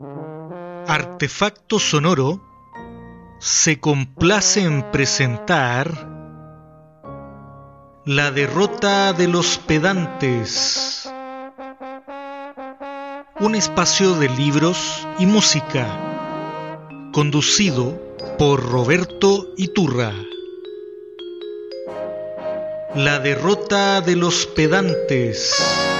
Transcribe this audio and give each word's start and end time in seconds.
Artefacto 0.00 1.78
Sonoro 1.78 2.42
se 3.38 3.78
complace 3.78 4.64
en 4.64 4.90
presentar 4.90 5.88
La 8.04 8.32
derrota 8.32 9.12
de 9.12 9.28
los 9.28 9.58
pedantes, 9.58 11.08
un 13.38 13.54
espacio 13.54 14.14
de 14.14 14.28
libros 14.30 15.06
y 15.20 15.26
música, 15.26 15.86
conducido 17.12 17.96
por 18.36 18.68
Roberto 18.68 19.46
Iturra. 19.56 20.12
La 22.96 23.20
derrota 23.20 24.00
de 24.00 24.16
los 24.16 24.46
pedantes. 24.46 25.93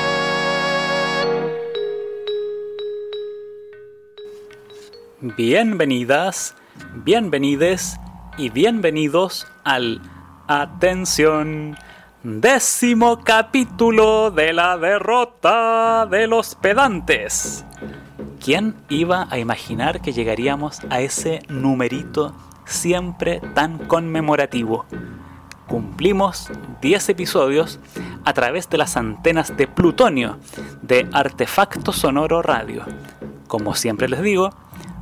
Bienvenidas, 5.25 6.55
bienvenides 6.97 7.97
y 8.37 8.51
bienvenidos 8.51 9.47
al 9.65 10.03
Atención 10.49 11.79
décimo 12.23 13.25
capítulo 13.25 14.31
de 14.31 14.53
la 14.53 14.77
derrota 14.77 16.05
de 16.05 16.27
los 16.27 16.55
pedantes. 16.55 17.65
¿Quién 18.39 18.75
iba 18.91 19.27
a 19.31 19.39
imaginar 19.39 20.03
que 20.03 20.13
llegaríamos 20.13 20.81
a 20.91 21.01
ese 21.01 21.41
numerito 21.49 22.35
siempre 22.67 23.41
tan 23.55 23.79
conmemorativo? 23.79 24.85
Cumplimos 25.67 26.51
10 26.83 27.09
episodios 27.09 27.81
a 28.27 28.35
través 28.35 28.69
de 28.69 28.77
las 28.77 28.99
antenas 28.99 29.57
de 29.57 29.69
plutonio 29.69 30.37
de 30.83 31.09
Artefacto 31.15 31.95
Sonoro 31.95 32.43
Radio. 32.43 32.85
Como 33.49 33.75
siempre 33.75 34.07
les 34.07 34.21
digo, 34.21 34.51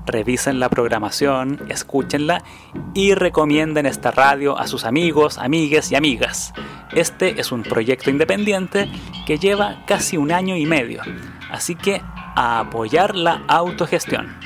revisen 0.06 0.61
la 0.61 0.69
programación, 0.69 1.61
escúchenla 1.69 2.43
y 2.95 3.15
recomienden 3.15 3.87
esta 3.87 4.10
radio 4.10 4.59
a 4.59 4.66
sus 4.66 4.85
amigos, 4.85 5.38
amigues 5.38 5.90
y 5.93 5.96
amigas. 5.96 6.52
Este 6.93 7.40
es 7.40 7.52
un 7.52 7.63
proyecto 7.63 8.10
independiente 8.10 8.91
que 9.26 9.38
lleva 9.38 9.85
casi 9.87 10.16
un 10.16 10.32
año 10.32 10.57
y 10.57 10.66
medio, 10.66 11.02
así 11.51 11.74
que 11.74 12.02
a 12.35 12.60
apoyar 12.60 13.15
la 13.15 13.43
autogestión. 13.49 14.37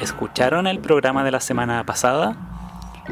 ¿Escucharon 0.00 0.66
el 0.66 0.78
programa 0.80 1.24
de 1.24 1.30
la 1.30 1.40
semana 1.40 1.84
pasada? 1.84 2.36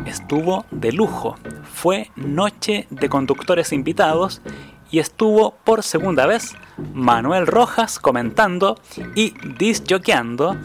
Estuvo 0.07 0.67
de 0.71 0.93
lujo, 0.93 1.37
fue 1.73 2.11
noche 2.17 2.87
de 2.91 3.09
conductores 3.09 3.73
invitados 3.73 4.43
y 4.91 4.99
estuvo 4.99 5.55
por 5.65 5.83
segunda 5.83 6.27
vez 6.27 6.57
Manuel 6.93 7.47
Rojas 7.47 7.99
comentando 7.99 8.79
y 9.15 9.35
disjoqueando 9.57 10.57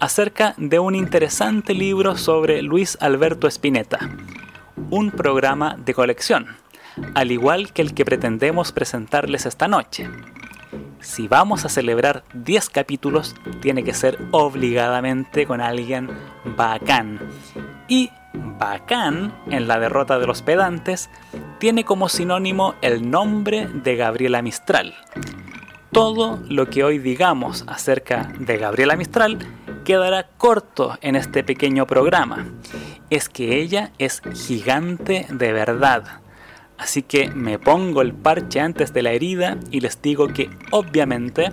acerca 0.00 0.54
de 0.56 0.78
un 0.78 0.94
interesante 0.94 1.74
libro 1.74 2.16
sobre 2.16 2.62
Luis 2.62 2.96
Alberto 3.00 3.48
Spinetta, 3.48 3.98
un 4.90 5.10
programa 5.10 5.76
de 5.76 5.94
colección, 5.94 6.56
al 7.14 7.32
igual 7.32 7.72
que 7.72 7.82
el 7.82 7.94
que 7.94 8.04
pretendemos 8.04 8.72
presentarles 8.72 9.46
esta 9.46 9.66
noche. 9.66 10.08
Si 11.00 11.28
vamos 11.28 11.64
a 11.64 11.68
celebrar 11.68 12.24
10 12.34 12.70
capítulos, 12.70 13.34
tiene 13.60 13.84
que 13.84 13.94
ser 13.94 14.18
obligadamente 14.30 15.46
con 15.46 15.60
alguien 15.60 16.10
bacán. 16.56 17.20
Y 17.88 18.10
bacán, 18.34 19.32
en 19.50 19.68
la 19.68 19.78
derrota 19.78 20.18
de 20.18 20.26
los 20.26 20.42
pedantes, 20.42 21.08
tiene 21.58 21.84
como 21.84 22.08
sinónimo 22.08 22.74
el 22.82 23.10
nombre 23.10 23.66
de 23.66 23.96
Gabriela 23.96 24.42
Mistral. 24.42 24.94
Todo 25.92 26.40
lo 26.48 26.68
que 26.68 26.84
hoy 26.84 26.98
digamos 26.98 27.64
acerca 27.66 28.30
de 28.38 28.58
Gabriela 28.58 28.96
Mistral 28.96 29.38
quedará 29.88 30.28
corto 30.36 30.98
en 31.00 31.16
este 31.16 31.42
pequeño 31.42 31.86
programa. 31.86 32.46
Es 33.08 33.30
que 33.30 33.58
ella 33.58 33.90
es 33.96 34.20
gigante 34.34 35.24
de 35.30 35.50
verdad. 35.54 36.20
Así 36.76 37.02
que 37.02 37.30
me 37.30 37.58
pongo 37.58 38.02
el 38.02 38.12
parche 38.12 38.60
antes 38.60 38.92
de 38.92 39.00
la 39.00 39.12
herida 39.12 39.56
y 39.70 39.80
les 39.80 40.02
digo 40.02 40.28
que 40.28 40.50
obviamente 40.72 41.52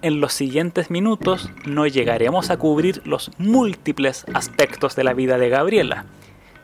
en 0.00 0.18
los 0.18 0.32
siguientes 0.32 0.90
minutos 0.90 1.50
no 1.66 1.86
llegaremos 1.86 2.48
a 2.48 2.56
cubrir 2.56 3.02
los 3.04 3.30
múltiples 3.36 4.24
aspectos 4.32 4.96
de 4.96 5.04
la 5.04 5.12
vida 5.12 5.36
de 5.36 5.50
Gabriela, 5.50 6.06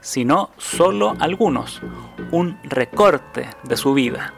sino 0.00 0.49
solo 0.56 1.17
algunos, 1.21 1.83
un 2.31 2.56
recorte 2.62 3.47
de 3.65 3.77
su 3.77 3.93
vida. 3.93 4.33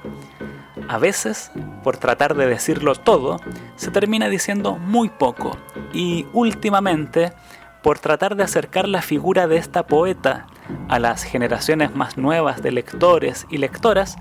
A 0.89 0.99
veces, 0.99 1.51
por 1.83 1.97
tratar 1.97 2.35
de 2.35 2.47
decirlo 2.47 2.95
todo, 2.95 3.41
se 3.77 3.91
termina 3.91 4.29
diciendo 4.29 4.77
muy 4.77 5.09
poco 5.09 5.57
y 5.93 6.27
últimamente, 6.33 7.33
por 7.83 7.99
tratar 7.99 8.37
de 8.37 8.45
acercar 8.45 8.89
la 8.89 9.03
figura 9.03 9.47
de 9.47 9.57
esta 9.57 9.87
poeta 9.87 10.47
a 10.89 10.99
las 10.99 11.25
generaciones 11.25 11.95
más 11.95 12.17
nuevas 12.17 12.63
de 12.63 12.73
lectores 12.73 13.47
y 13.51 13.59
lectoras, 13.59 14.17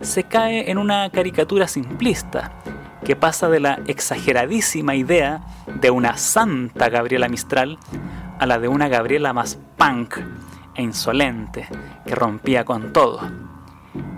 se 0.00 0.24
cae 0.24 0.70
en 0.70 0.78
una 0.78 1.10
caricatura 1.10 1.68
simplista 1.68 2.52
que 3.04 3.16
pasa 3.16 3.48
de 3.48 3.60
la 3.60 3.80
exageradísima 3.86 4.94
idea 4.94 5.42
de 5.80 5.90
una 5.90 6.16
santa 6.16 6.88
Gabriela 6.88 7.28
Mistral 7.28 7.78
a 8.38 8.46
la 8.46 8.58
de 8.58 8.68
una 8.68 8.88
Gabriela 8.88 9.32
más 9.32 9.58
punk 9.76 10.18
e 10.74 10.82
insolente 10.82 11.68
que 12.06 12.14
rompía 12.14 12.64
con 12.64 12.92
todo. 12.92 13.20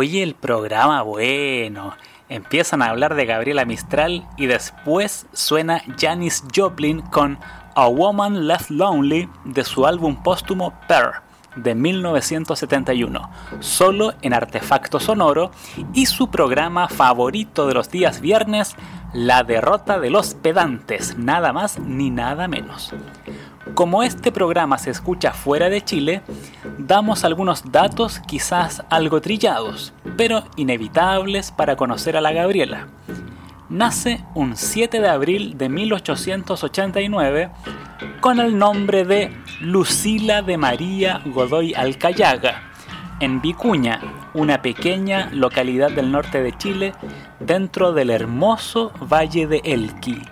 Oye, 0.00 0.22
el 0.22 0.36
programa 0.36 1.02
bueno. 1.02 1.92
Empiezan 2.28 2.82
a 2.82 2.90
hablar 2.90 3.16
de 3.16 3.26
Gabriela 3.26 3.64
Mistral 3.64 4.28
y 4.36 4.46
después 4.46 5.26
suena 5.32 5.82
Janis 5.98 6.44
Joplin 6.54 7.00
con 7.00 7.36
A 7.74 7.88
Woman 7.88 8.46
Left 8.46 8.70
Lonely 8.70 9.28
de 9.44 9.64
su 9.64 9.86
álbum 9.86 10.22
póstumo 10.22 10.72
Pearl 10.86 11.14
de 11.56 11.74
1971, 11.74 13.28
solo 13.58 14.14
en 14.22 14.34
artefacto 14.34 15.00
sonoro 15.00 15.50
y 15.92 16.06
su 16.06 16.30
programa 16.30 16.88
favorito 16.88 17.66
de 17.66 17.74
los 17.74 17.90
días 17.90 18.20
viernes, 18.20 18.76
La 19.14 19.42
derrota 19.42 19.98
de 19.98 20.10
los 20.10 20.34
pedantes, 20.34 21.16
nada 21.16 21.52
más 21.52 21.78
ni 21.78 22.10
nada 22.10 22.46
menos. 22.46 22.94
Como 23.74 24.02
este 24.02 24.32
programa 24.32 24.76
se 24.76 24.90
escucha 24.90 25.32
fuera 25.32 25.70
de 25.70 25.82
Chile, 25.82 26.22
damos 26.78 27.24
algunos 27.24 27.70
datos 27.72 28.20
quizás 28.26 28.82
algo 28.90 29.20
trillados, 29.20 29.94
pero 30.16 30.44
inevitables 30.56 31.52
para 31.52 31.76
conocer 31.76 32.16
a 32.16 32.20
la 32.20 32.32
Gabriela. 32.32 32.88
Nace 33.70 34.24
un 34.34 34.56
7 34.56 35.00
de 35.00 35.08
abril 35.08 35.56
de 35.56 35.68
1889 35.68 37.50
con 38.20 38.40
el 38.40 38.58
nombre 38.58 39.04
de 39.04 39.36
Lucila 39.60 40.42
de 40.42 40.56
María 40.56 41.22
Godoy 41.24 41.74
Alcayaga, 41.74 42.67
en 43.20 43.40
Vicuña, 43.40 44.00
una 44.34 44.62
pequeña 44.62 45.30
localidad 45.32 45.90
del 45.90 46.12
norte 46.12 46.42
de 46.42 46.56
Chile 46.56 46.92
dentro 47.40 47.92
del 47.92 48.10
hermoso 48.10 48.92
Valle 49.00 49.46
de 49.46 49.60
Elqui 49.64 50.22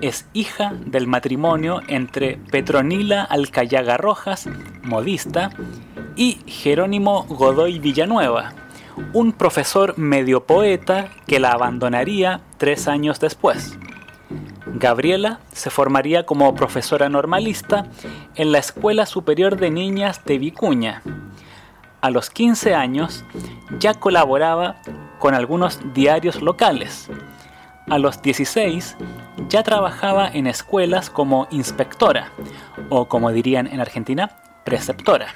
es 0.00 0.28
hija 0.32 0.74
del 0.86 1.06
matrimonio 1.06 1.80
entre 1.88 2.38
Petronila 2.50 3.22
Alcayaga 3.22 3.96
Rojas, 3.96 4.48
modista, 4.82 5.50
y 6.16 6.40
Jerónimo 6.46 7.24
Godoy 7.28 7.78
Villanueva, 7.78 8.52
un 9.12 9.32
profesor 9.32 9.96
medio 9.98 10.44
poeta 10.44 11.10
que 11.26 11.38
la 11.38 11.52
abandonaría 11.52 12.40
tres 12.56 12.88
años 12.88 13.20
después. 13.20 13.78
Gabriela 14.74 15.40
se 15.52 15.70
formaría 15.70 16.26
como 16.26 16.54
profesora 16.54 17.08
normalista 17.08 17.86
en 18.34 18.52
la 18.52 18.58
Escuela 18.58 19.06
Superior 19.06 19.56
de 19.56 19.70
Niñas 19.70 20.24
de 20.24 20.38
Vicuña. 20.38 21.02
A 22.00 22.10
los 22.10 22.30
15 22.30 22.74
años 22.74 23.24
ya 23.78 23.94
colaboraba 23.94 24.76
con 25.18 25.34
algunos 25.34 25.80
diarios 25.94 26.42
locales. 26.42 27.10
A 27.88 27.98
los 27.98 28.22
16 28.22 28.96
ya 29.48 29.62
trabajaba 29.62 30.28
en 30.28 30.46
escuelas 30.46 31.10
como 31.10 31.48
inspectora, 31.50 32.30
o 32.88 33.08
como 33.08 33.32
dirían 33.32 33.66
en 33.66 33.80
Argentina, 33.80 34.30
preceptora. 34.64 35.34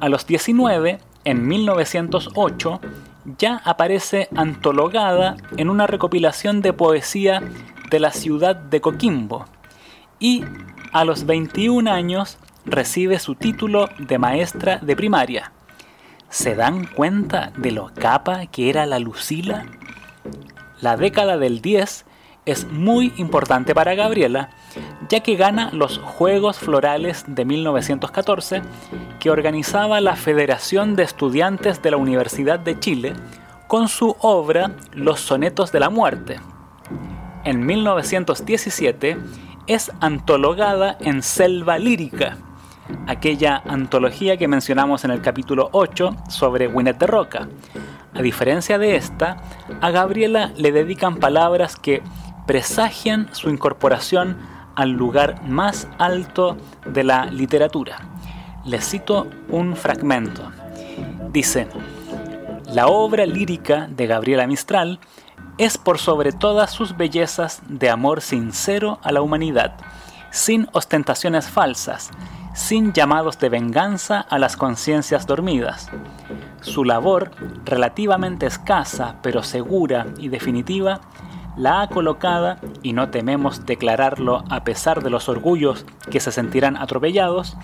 A 0.00 0.08
los 0.08 0.26
19, 0.26 0.98
en 1.24 1.46
1908, 1.46 2.80
ya 3.36 3.60
aparece 3.64 4.28
antologada 4.34 5.36
en 5.56 5.68
una 5.68 5.86
recopilación 5.86 6.62
de 6.62 6.72
poesía 6.72 7.42
de 7.90 8.00
la 8.00 8.12
ciudad 8.12 8.56
de 8.56 8.80
Coquimbo 8.80 9.44
y 10.18 10.44
a 10.92 11.04
los 11.04 11.26
21 11.26 11.90
años 11.90 12.38
recibe 12.64 13.18
su 13.18 13.34
título 13.34 13.88
de 13.98 14.18
maestra 14.18 14.78
de 14.78 14.96
primaria. 14.96 15.52
¿Se 16.28 16.54
dan 16.54 16.86
cuenta 16.86 17.52
de 17.56 17.72
lo 17.72 17.92
capa 17.94 18.46
que 18.46 18.70
era 18.70 18.86
la 18.86 18.98
Lucila? 18.98 19.66
La 20.80 20.96
década 20.96 21.36
del 21.36 21.60
10 21.60 22.06
es 22.46 22.66
muy 22.70 23.12
importante 23.16 23.74
para 23.74 23.94
Gabriela, 23.94 24.50
ya 25.08 25.20
que 25.20 25.36
gana 25.36 25.70
los 25.72 25.98
Juegos 25.98 26.58
Florales 26.58 27.24
de 27.26 27.44
1914 27.44 28.62
que 29.18 29.30
organizaba 29.30 30.00
la 30.00 30.16
Federación 30.16 30.96
de 30.96 31.02
Estudiantes 31.02 31.82
de 31.82 31.90
la 31.90 31.96
Universidad 31.96 32.58
de 32.58 32.78
Chile 32.78 33.12
con 33.68 33.88
su 33.88 34.16
obra 34.20 34.72
Los 34.92 35.20
Sonetos 35.20 35.70
de 35.70 35.80
la 35.80 35.90
Muerte. 35.90 36.40
En 37.44 37.64
1917 37.64 39.16
es 39.66 39.92
antologada 40.00 40.96
en 41.00 41.22
Selva 41.22 41.78
Lírica, 41.78 42.36
aquella 43.06 43.62
antología 43.66 44.36
que 44.36 44.48
mencionamos 44.48 45.04
en 45.04 45.10
el 45.10 45.20
capítulo 45.20 45.68
8 45.72 46.16
sobre 46.28 46.68
Winnet 46.68 46.98
de 46.98 47.06
Roca. 47.06 47.48
A 48.14 48.22
diferencia 48.22 48.78
de 48.78 48.96
esta, 48.96 49.38
a 49.80 49.90
Gabriela 49.90 50.52
le 50.56 50.72
dedican 50.72 51.16
palabras 51.16 51.76
que 51.76 52.02
presagian 52.46 53.28
su 53.32 53.50
incorporación 53.50 54.36
al 54.74 54.90
lugar 54.90 55.42
más 55.46 55.88
alto 55.98 56.56
de 56.86 57.04
la 57.04 57.26
literatura. 57.26 57.98
Les 58.64 58.88
cito 58.88 59.26
un 59.48 59.76
fragmento. 59.76 60.50
Dice, 61.32 61.68
la 62.72 62.86
obra 62.86 63.26
lírica 63.26 63.88
de 63.90 64.06
Gabriela 64.06 64.46
Mistral 64.46 65.00
es 65.58 65.76
por 65.76 65.98
sobre 65.98 66.32
todas 66.32 66.70
sus 66.70 66.96
bellezas 66.96 67.62
de 67.68 67.90
amor 67.90 68.20
sincero 68.20 68.98
a 69.02 69.12
la 69.12 69.22
humanidad, 69.22 69.76
sin 70.30 70.68
ostentaciones 70.72 71.48
falsas, 71.48 72.10
sin 72.60 72.92
llamados 72.92 73.38
de 73.38 73.48
venganza 73.48 74.20
a 74.20 74.38
las 74.38 74.56
conciencias 74.56 75.26
dormidas. 75.26 75.88
Su 76.60 76.84
labor, 76.84 77.30
relativamente 77.64 78.46
escasa 78.46 79.16
pero 79.22 79.42
segura 79.42 80.06
y 80.18 80.28
definitiva, 80.28 81.00
la 81.56 81.80
ha 81.80 81.88
colocada, 81.88 82.58
y 82.82 82.92
no 82.92 83.08
tememos 83.08 83.66
declararlo 83.66 84.44
a 84.50 84.62
pesar 84.62 85.02
de 85.02 85.10
los 85.10 85.28
orgullos 85.28 85.84
que 86.10 86.20
se 86.20 86.32
sentirán 86.32 86.76
atropellados, 86.76 87.56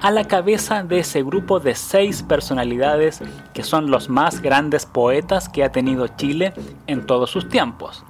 a 0.00 0.10
la 0.10 0.24
cabeza 0.24 0.84
de 0.84 1.00
ese 1.00 1.22
grupo 1.22 1.60
de 1.60 1.74
seis 1.74 2.22
personalidades 2.22 3.22
que 3.52 3.64
son 3.64 3.90
los 3.90 4.08
más 4.08 4.40
grandes 4.40 4.86
poetas 4.86 5.48
que 5.48 5.64
ha 5.64 5.72
tenido 5.72 6.06
Chile 6.06 6.54
en 6.86 7.04
todos 7.04 7.30
sus 7.30 7.48
tiempos, 7.48 8.04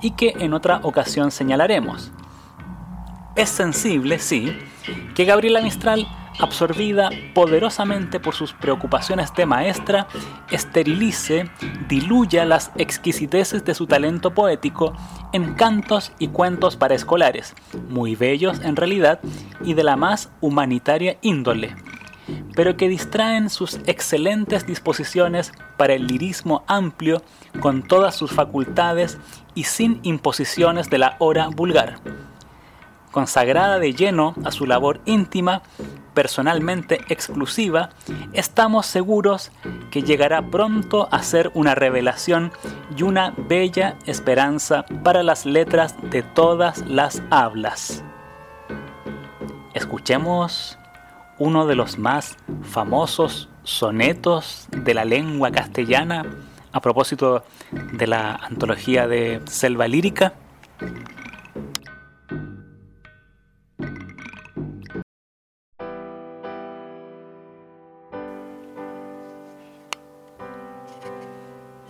y 0.00 0.12
que 0.12 0.34
en 0.40 0.54
otra 0.54 0.80
ocasión 0.82 1.30
señalaremos. 1.30 2.10
Es 3.34 3.48
sensible, 3.48 4.18
sí, 4.18 4.58
que 5.14 5.24
Gabriela 5.24 5.62
Mistral 5.62 6.06
absorbida 6.38 7.10
poderosamente 7.34 8.20
por 8.20 8.34
sus 8.34 8.52
preocupaciones 8.52 9.32
de 9.34 9.46
maestra, 9.46 10.06
esterilice, 10.50 11.50
diluya 11.88 12.44
las 12.44 12.72
exquisiteces 12.76 13.64
de 13.64 13.74
su 13.74 13.86
talento 13.86 14.34
poético 14.34 14.92
en 15.32 15.54
cantos 15.54 16.12
y 16.18 16.28
cuentos 16.28 16.76
para 16.76 16.94
escolares, 16.94 17.54
muy 17.88 18.14
bellos 18.16 18.60
en 18.60 18.76
realidad 18.76 19.20
y 19.64 19.74
de 19.74 19.84
la 19.84 19.96
más 19.96 20.30
humanitaria 20.40 21.16
índole, 21.22 21.76
pero 22.54 22.76
que 22.76 22.88
distraen 22.88 23.50
sus 23.50 23.80
excelentes 23.86 24.66
disposiciones 24.66 25.52
para 25.76 25.94
el 25.94 26.06
lirismo 26.06 26.64
amplio 26.66 27.22
con 27.60 27.82
todas 27.82 28.14
sus 28.14 28.30
facultades 28.30 29.18
y 29.54 29.64
sin 29.64 30.00
imposiciones 30.02 30.88
de 30.88 30.98
la 30.98 31.16
hora 31.18 31.48
vulgar 31.48 31.96
consagrada 33.12 33.78
de 33.78 33.94
lleno 33.94 34.34
a 34.44 34.50
su 34.50 34.66
labor 34.66 35.00
íntima, 35.04 35.62
personalmente 36.14 37.00
exclusiva, 37.08 37.90
estamos 38.32 38.86
seguros 38.86 39.52
que 39.92 40.02
llegará 40.02 40.42
pronto 40.42 41.08
a 41.12 41.22
ser 41.22 41.52
una 41.54 41.76
revelación 41.76 42.50
y 42.96 43.04
una 43.04 43.32
bella 43.36 43.96
esperanza 44.06 44.84
para 45.04 45.22
las 45.22 45.46
letras 45.46 45.94
de 46.10 46.22
todas 46.22 46.84
las 46.88 47.22
hablas. 47.30 48.02
Escuchemos 49.74 50.78
uno 51.38 51.66
de 51.66 51.76
los 51.76 51.98
más 51.98 52.36
famosos 52.62 53.48
sonetos 53.62 54.66
de 54.70 54.94
la 54.94 55.04
lengua 55.04 55.50
castellana, 55.50 56.24
a 56.72 56.80
propósito 56.80 57.44
de 57.70 58.06
la 58.06 58.34
antología 58.34 59.06
de 59.06 59.40
Selva 59.46 59.88
Lírica. 59.88 60.32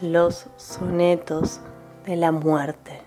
Los 0.03 0.49
sonetos 0.57 1.61
de 2.05 2.17
la 2.17 2.33
muerte. 2.33 3.01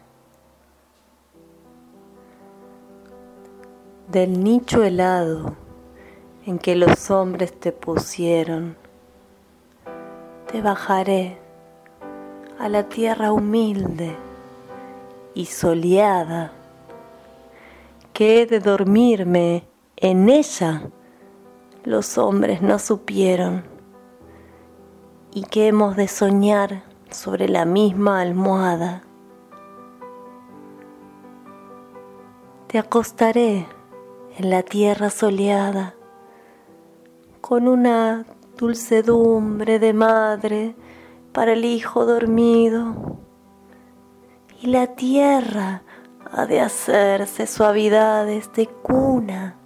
Del 4.07 4.41
nicho 4.41 4.81
helado 4.81 5.57
en 6.45 6.57
que 6.57 6.77
los 6.77 7.11
hombres 7.11 7.59
te 7.59 7.73
pusieron, 7.73 8.77
te 10.49 10.61
bajaré 10.61 11.37
a 12.59 12.69
la 12.69 12.87
tierra 12.87 13.33
humilde 13.33 14.15
y 15.33 15.47
soleada, 15.47 16.53
que 18.13 18.41
he 18.41 18.45
de 18.45 18.61
dormirme 18.61 19.65
en 19.97 20.29
ella, 20.29 20.83
los 21.83 22.17
hombres 22.17 22.61
no 22.61 22.79
supieron, 22.79 23.74
y 25.35 25.43
que 25.43 25.67
hemos 25.67 25.97
de 25.97 26.07
soñar 26.07 26.83
sobre 27.11 27.49
la 27.49 27.65
misma 27.65 28.21
almohada. 28.21 29.03
Te 32.67 32.79
acostaré 32.79 33.67
en 34.37 34.49
la 34.49 34.63
tierra 34.63 35.09
soleada 35.09 35.93
con 37.41 37.67
una 37.67 38.25
dulcedumbre 38.57 39.77
de 39.77 39.91
madre 39.91 40.75
para 41.33 41.51
el 41.51 41.65
hijo 41.65 42.05
dormido. 42.05 43.17
Y 44.61 44.67
la 44.67 44.95
tierra 44.95 45.83
ha 46.31 46.45
de 46.45 46.61
hacerse 46.61 47.45
suavidades 47.45 48.53
de 48.53 48.67
cuna 48.67 49.57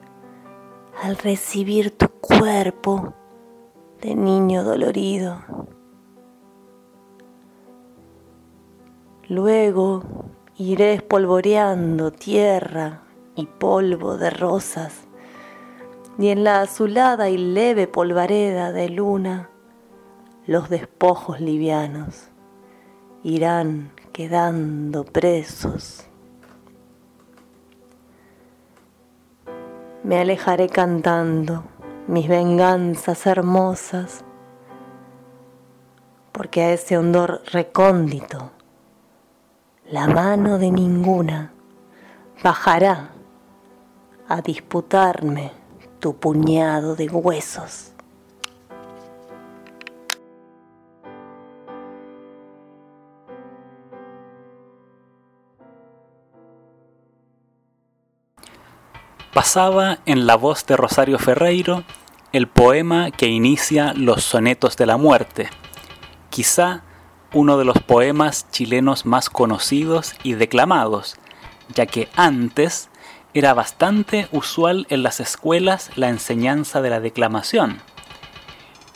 al 1.04 1.16
recibir 1.16 1.96
tu 1.96 2.10
cuerpo 2.10 3.14
de 4.02 4.16
niño 4.16 4.64
dolorido. 4.64 5.42
Luego 9.28 10.04
iré 10.58 10.94
espolvoreando 10.94 12.12
tierra 12.12 13.04
y 13.36 13.46
polvo 13.46 14.18
de 14.18 14.30
rosas, 14.30 14.94
y 16.18 16.30
en 16.30 16.44
la 16.44 16.62
azulada 16.62 17.30
y 17.30 17.38
leve 17.38 17.88
polvareda 17.88 18.72
de 18.72 18.90
luna 18.90 19.50
los 20.46 20.70
despojos 20.70 21.40
livianos 21.40 22.30
irán 23.24 23.92
quedando 24.12 25.06
presos. 25.06 26.06
Me 30.04 30.20
alejaré 30.20 30.70
cantando 30.70 31.64
mis 32.10 32.28
venganzas 32.28 33.28
hermosas, 33.28 34.26
porque 36.32 36.64
a 36.64 36.74
ese 36.74 36.98
hondor 36.98 37.44
recóndito 37.52 38.50
la 39.92 40.08
mano 40.08 40.58
de 40.58 40.72
ninguna 40.72 41.54
bajará 42.44 43.12
a 44.28 44.42
disputarme 44.42 45.52
tu 46.00 46.16
puñado 46.16 46.96
de 46.96 47.10
huesos. 47.10 47.89
Pasaba 59.40 60.00
en 60.06 60.28
la 60.28 60.36
voz 60.36 60.66
de 60.66 60.76
Rosario 60.76 61.18
Ferreiro 61.18 61.86
el 62.34 62.50
poema 62.50 63.10
que 63.10 63.28
inicia 63.28 63.94
los 63.94 64.22
sonetos 64.22 64.76
de 64.76 64.86
la 64.86 64.98
muerte, 64.98 65.50
quizá 66.30 66.84
uno 67.32 67.58
de 67.58 67.64
los 67.64 67.82
poemas 67.82 68.52
chilenos 68.52 69.06
más 69.06 69.30
conocidos 69.30 70.14
y 70.24 70.34
declamados, 70.34 71.16
ya 71.74 71.86
que 71.86 72.10
antes 72.18 72.90
era 73.34 73.54
bastante 73.54 74.28
usual 74.34 74.86
en 74.90 75.04
las 75.04 75.22
escuelas 75.22 75.90
la 75.96 76.10
enseñanza 76.10 76.82
de 76.82 76.90
la 76.90 77.00
declamación. 77.00 77.80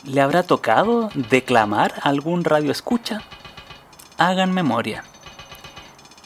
¿Le 0.02 0.20
habrá 0.20 0.42
tocado 0.42 1.08
declamar 1.14 1.94
a 2.02 2.10
algún 2.10 2.44
radio 2.44 2.70
escucha? 2.70 3.22
Hagan 4.18 4.52
memoria. 4.52 5.04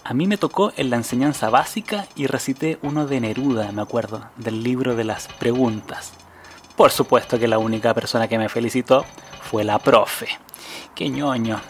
A 0.08 0.14
mí 0.14 0.26
me 0.26 0.38
tocó 0.38 0.72
en 0.78 0.88
la 0.88 0.96
enseñanza 0.96 1.50
básica 1.50 2.06
y 2.16 2.28
recité 2.28 2.78
uno 2.80 3.06
de 3.06 3.20
Neruda, 3.20 3.72
me 3.72 3.82
acuerdo, 3.82 4.24
del 4.38 4.62
libro 4.62 4.96
de 4.96 5.04
las 5.04 5.28
preguntas. 5.28 6.14
Por 6.78 6.90
supuesto 6.90 7.38
que 7.38 7.46
la 7.46 7.58
única 7.58 7.92
persona 7.92 8.26
que 8.26 8.38
me 8.38 8.48
felicitó 8.48 9.04
fue 9.42 9.64
la 9.64 9.78
profe. 9.78 10.28
¡Qué 10.94 11.10
ñoño! 11.10 11.60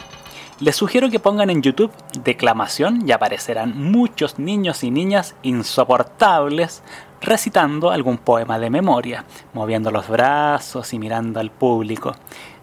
Les 0.60 0.76
sugiero 0.76 1.10
que 1.10 1.18
pongan 1.18 1.50
en 1.50 1.62
YouTube 1.62 1.90
declamación 2.22 3.08
y 3.08 3.10
aparecerán 3.10 3.76
muchos 3.76 4.38
niños 4.38 4.84
y 4.84 4.92
niñas 4.92 5.34
insoportables 5.42 6.84
recitando 7.20 7.90
algún 7.90 8.18
poema 8.18 8.60
de 8.60 8.70
memoria, 8.70 9.24
moviendo 9.52 9.90
los 9.90 10.06
brazos 10.06 10.92
y 10.92 11.00
mirando 11.00 11.40
al 11.40 11.50
público. 11.50 12.14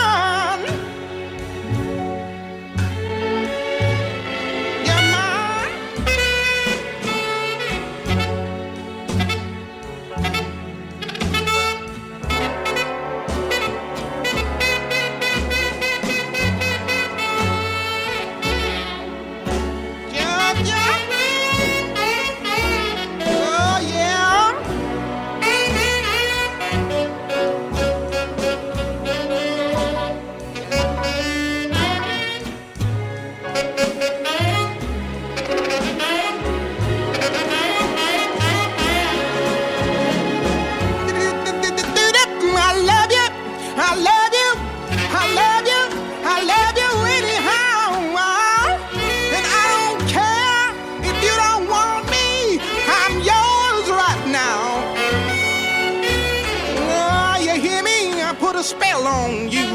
Spell 58.71 59.05
on 59.05 59.51
you. 59.51 59.67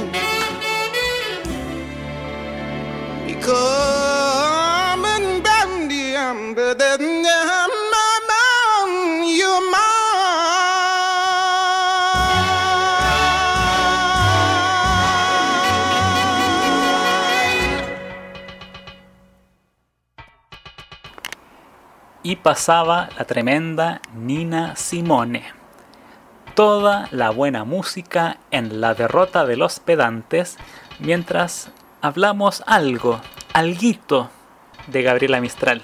Because 3.26 4.16
you're 9.38 9.60
mine. 9.70 9.96
y 22.22 22.34
pasaba 22.36 23.08
la 23.16 23.24
tremenda 23.24 24.00
Nina 24.14 24.74
Simone. 24.74 25.55
Toda 26.56 27.06
la 27.10 27.28
buena 27.28 27.64
música 27.64 28.38
en 28.50 28.80
la 28.80 28.94
derrota 28.94 29.44
de 29.44 29.58
los 29.58 29.78
pedantes, 29.78 30.56
mientras 30.98 31.68
hablamos 32.00 32.62
algo, 32.66 33.20
alguito 33.52 34.30
de 34.86 35.02
Gabriela 35.02 35.42
Mistral. 35.42 35.82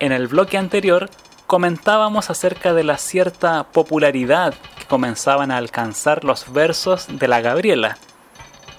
En 0.00 0.10
el 0.10 0.26
bloque 0.26 0.58
anterior 0.58 1.08
comentábamos 1.46 2.28
acerca 2.28 2.74
de 2.74 2.82
la 2.82 2.98
cierta 2.98 3.68
popularidad 3.68 4.52
que 4.80 4.86
comenzaban 4.86 5.52
a 5.52 5.58
alcanzar 5.58 6.24
los 6.24 6.52
versos 6.52 7.06
de 7.08 7.28
la 7.28 7.40
Gabriela, 7.40 7.98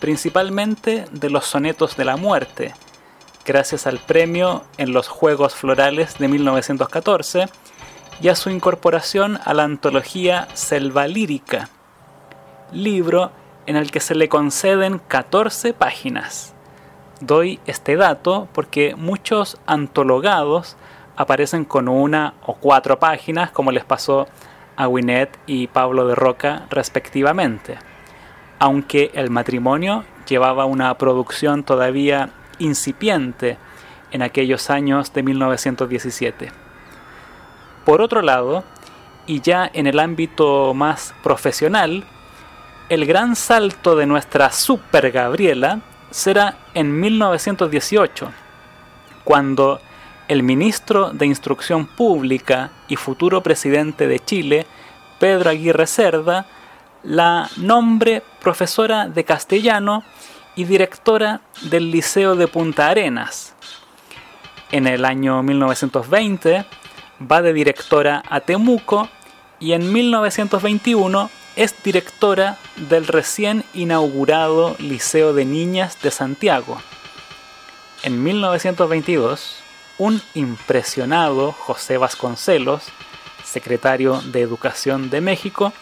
principalmente 0.02 1.06
de 1.14 1.30
los 1.30 1.46
sonetos 1.46 1.96
de 1.96 2.04
la 2.04 2.18
muerte, 2.18 2.74
gracias 3.46 3.88
al 3.88 4.00
premio 4.00 4.66
en 4.78 4.92
los 4.92 5.08
Juegos 5.08 5.56
Florales 5.56 6.20
de 6.20 6.28
1914 6.28 7.46
y 8.22 8.28
a 8.28 8.36
su 8.36 8.50
incorporación 8.50 9.40
a 9.44 9.54
la 9.54 9.64
antología 9.64 10.48
Selva 10.54 11.08
Lírica, 11.08 11.70
libro 12.72 13.32
en 13.66 13.76
el 13.76 13.92
que 13.92 14.00
se 14.00 14.16
le 14.16 14.30
conceden 14.30 15.00
14 15.08 15.74
páginas. 15.74 16.54
Doy 17.22 17.60
este 17.66 17.96
dato 17.96 18.48
porque 18.54 18.96
muchos 18.96 19.58
antologados 19.66 20.76
aparecen 21.16 21.66
con 21.66 21.88
una 21.88 22.34
o 22.46 22.56
cuatro 22.56 23.00
páginas, 23.00 23.52
como 23.52 23.72
les 23.72 23.86
pasó 23.86 24.28
a 24.76 24.88
Winnet 24.88 25.38
y 25.46 25.68
Pablo 25.68 26.08
de 26.08 26.16
Roca 26.16 26.66
respectivamente, 26.70 27.78
aunque 28.58 29.12
el 29.14 29.30
matrimonio 29.30 30.06
llevaba 30.28 30.66
una 30.66 30.98
producción 30.98 31.64
todavía 31.64 32.30
incipiente 32.60 33.58
en 34.12 34.22
aquellos 34.22 34.70
años 34.70 35.14
de 35.14 35.24
1917. 35.24 36.52
Por 37.90 38.04
otro 38.04 38.22
lado, 38.22 38.64
y 39.26 39.42
ya 39.42 39.68
en 39.74 39.88
el 39.88 40.00
ámbito 40.00 40.76
más 40.76 41.16
profesional, 41.24 42.04
el 42.88 43.08
gran 43.08 43.36
salto 43.36 43.96
de 43.96 44.06
nuestra 44.06 44.52
Super 44.52 45.10
Gabriela 45.10 45.82
será 46.12 46.56
en 46.76 47.00
1918, 47.00 48.30
cuando 49.24 49.82
el 50.28 50.44
ministro 50.44 51.10
de 51.10 51.26
Instrucción 51.26 51.88
Pública 51.88 52.70
y 52.88 52.96
futuro 52.96 53.42
presidente 53.42 54.06
de 54.06 54.20
Chile, 54.20 54.68
Pedro 55.18 55.50
Aguirre 55.50 55.88
Cerda, 55.88 56.46
la 57.02 57.50
nombre 57.58 58.22
profesora 58.40 59.08
de 59.08 59.24
castellano 59.24 60.04
y 60.56 60.66
directora 60.66 61.42
del 61.64 61.90
Liceo 61.90 62.36
de 62.36 62.48
Punta 62.48 62.90
Arenas. 62.90 63.56
En 64.72 64.86
el 64.86 65.06
año 65.06 65.42
1920 65.42 66.68
va 67.20 67.42
de 67.42 67.54
directora 67.54 68.24
a 68.30 68.42
Temuco 68.42 69.10
y 69.60 69.74
en 69.74 69.92
1921 69.92 71.30
es 71.56 71.76
directora 71.84 72.58
del 72.76 73.08
recién 73.08 73.66
inaugurado 73.74 74.76
Liceo 74.80 75.34
de 75.34 75.46
Niñas 75.46 76.02
de 76.02 76.12
Santiago. 76.12 76.82
En 78.04 78.24
1922, 78.24 79.58
un 79.98 80.22
impresionado 80.34 81.52
José 81.52 81.98
Vasconcelos, 81.98 82.84
secretario 83.44 84.22
de 84.22 84.42
Educación 84.42 85.10
de 85.10 85.20
México, 85.20 85.74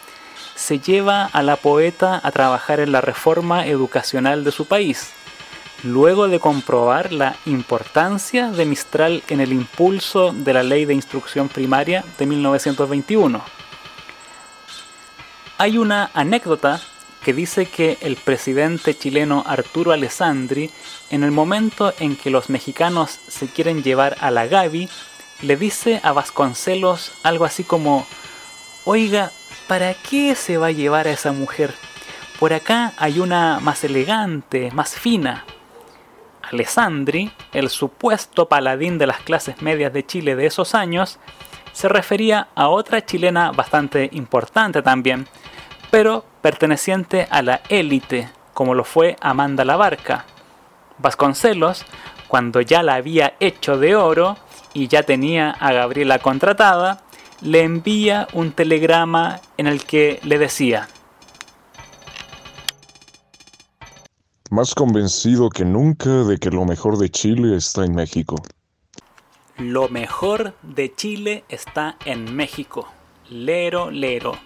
se 0.56 0.80
lleva 0.80 1.26
a 1.26 1.43
la 1.43 1.58
poeta 1.58 2.19
a 2.23 2.32
trabajar 2.32 2.80
en 2.80 2.91
la 2.91 3.02
reforma 3.02 3.67
educacional 3.67 4.43
de 4.43 4.52
su 4.52 4.65
país, 4.65 5.13
luego 5.84 6.28
de 6.28 6.40
comprobar 6.40 7.12
la 7.13 7.36
importancia 7.46 8.50
de 8.50 8.66
Mistral 8.66 9.24
en 9.28 9.42
el 9.42 9.54
impulso 9.54 10.34
de 10.34 10.54
la 10.54 10.63
ley 10.63 10.86
de 10.86 10.94
instrucción 10.94 11.50
primaria 11.50 12.04
de 12.18 12.26
1921. 12.26 13.42
Hay 15.60 15.78
una 15.78 16.12
anécdota 16.13 16.82
que 17.24 17.34
dice 17.34 17.66
que 17.66 17.98
el 18.02 18.16
presidente 18.16 18.98
chileno 18.98 19.44
Arturo 19.46 19.92
Alessandri, 19.92 20.72
en 21.10 21.24
el 21.24 21.32
momento 21.32 21.94
en 22.00 22.16
que 22.16 22.30
los 22.30 22.50
mexicanos 22.50 23.20
se 23.28 23.48
quieren 23.48 23.84
llevar 23.84 24.18
a 24.22 24.32
la 24.32 24.48
Gaby, 24.48 24.88
le 25.42 25.58
dice 25.58 26.00
a 26.04 26.13
Vasconcelos 26.13 27.12
algo 27.24 27.46
así 27.46 27.63
como, 27.63 28.08
oiga, 28.86 29.32
¿para 29.68 29.94
qué 29.94 30.36
se 30.36 30.58
va 30.58 30.68
a 30.68 30.72
llevar 30.72 31.08
a 31.08 31.12
esa 31.12 31.32
mujer? 31.32 31.74
Por 32.40 32.54
acá 32.54 32.94
hay 32.98 33.20
una 33.20 33.60
más 33.60 33.84
elegante, 33.84 34.72
más 34.72 34.96
fina. 34.96 35.46
Alessandri, 36.52 37.32
el 37.54 37.70
supuesto 37.70 38.48
paladín 38.48 38.98
de 38.98 39.08
las 39.08 39.20
clases 39.22 39.62
medias 39.62 39.94
de 39.94 40.06
Chile 40.06 40.36
de 40.36 40.46
esos 40.46 40.76
años, 40.76 41.20
se 41.74 41.90
refería 41.90 42.48
a 42.56 42.70
otra 42.70 43.06
chilena 43.06 43.52
bastante 43.52 44.10
importante 44.14 44.82
también, 44.82 45.28
pero 45.92 46.26
perteneciente 46.42 47.28
a 47.30 47.42
la 47.42 47.62
élite, 47.70 48.30
como 48.54 48.74
lo 48.74 48.84
fue 48.84 49.16
Amanda 49.22 49.64
Labarca. 49.64 50.26
Vasconcelos, 50.98 51.86
cuando 52.28 52.62
ya 52.62 52.84
la 52.84 52.96
había 52.96 53.36
hecho 53.40 53.78
de 53.78 53.96
oro 53.96 54.38
y 54.74 54.88
ya 54.88 55.04
tenía 55.04 55.52
a 55.52 55.72
Gabriela 55.72 56.20
contratada, 56.20 57.04
le 57.42 57.64
envía 57.64 58.28
un 58.34 58.52
telegrama 58.52 59.40
en 59.58 59.68
el 59.68 59.84
que 59.86 60.20
le 60.24 60.40
decía, 60.40 60.88
Más 64.50 64.74
convencido 64.74 65.50
que 65.50 65.66
nunca 65.66 66.10
de 66.24 66.38
que 66.38 66.50
lo 66.50 66.64
mejor 66.64 66.98
de 66.98 67.10
Chile 67.10 67.58
está 67.58 67.84
en 67.84 67.94
México. 67.94 68.36
lo 69.58 69.90
mejor 69.90 70.54
de 70.62 70.94
Chile 70.96 71.44
está 71.50 71.98
en 72.06 72.34
México. 72.34 72.88
Lero, 73.30 73.92
lero. 73.92 74.38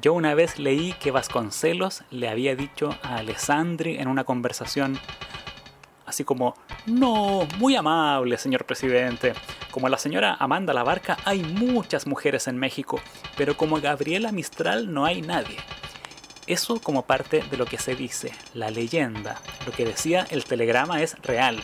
Yo 0.00 0.12
una 0.12 0.34
vez 0.34 0.60
leí 0.60 0.92
que 1.00 1.10
Vasconcelos 1.10 2.04
le 2.10 2.28
había 2.28 2.54
dicho 2.54 2.96
a 3.02 3.16
Alessandri 3.16 3.96
en 3.96 4.06
una 4.06 4.22
conversación 4.24 4.98
así 6.06 6.24
como, 6.24 6.54
no, 6.86 7.46
muy 7.58 7.76
amable, 7.76 8.36
señor 8.36 8.64
presidente. 8.64 9.32
Como 9.70 9.88
la 9.88 9.98
señora 9.98 10.36
Amanda 10.38 10.72
Labarca 10.72 11.16
hay 11.24 11.42
muchas 11.42 12.06
mujeres 12.06 12.46
en 12.48 12.58
México, 12.58 13.00
pero 13.36 13.56
como 13.56 13.80
Gabriela 13.80 14.30
Mistral 14.30 14.92
no 14.92 15.04
hay 15.04 15.22
nadie. 15.22 15.56
Eso 16.50 16.80
como 16.80 17.02
parte 17.02 17.44
de 17.48 17.56
lo 17.56 17.64
que 17.64 17.78
se 17.78 17.94
dice, 17.94 18.32
la 18.54 18.72
leyenda. 18.72 19.40
Lo 19.66 19.70
que 19.70 19.84
decía 19.84 20.26
el 20.30 20.42
telegrama 20.42 21.00
es 21.00 21.16
real. 21.22 21.62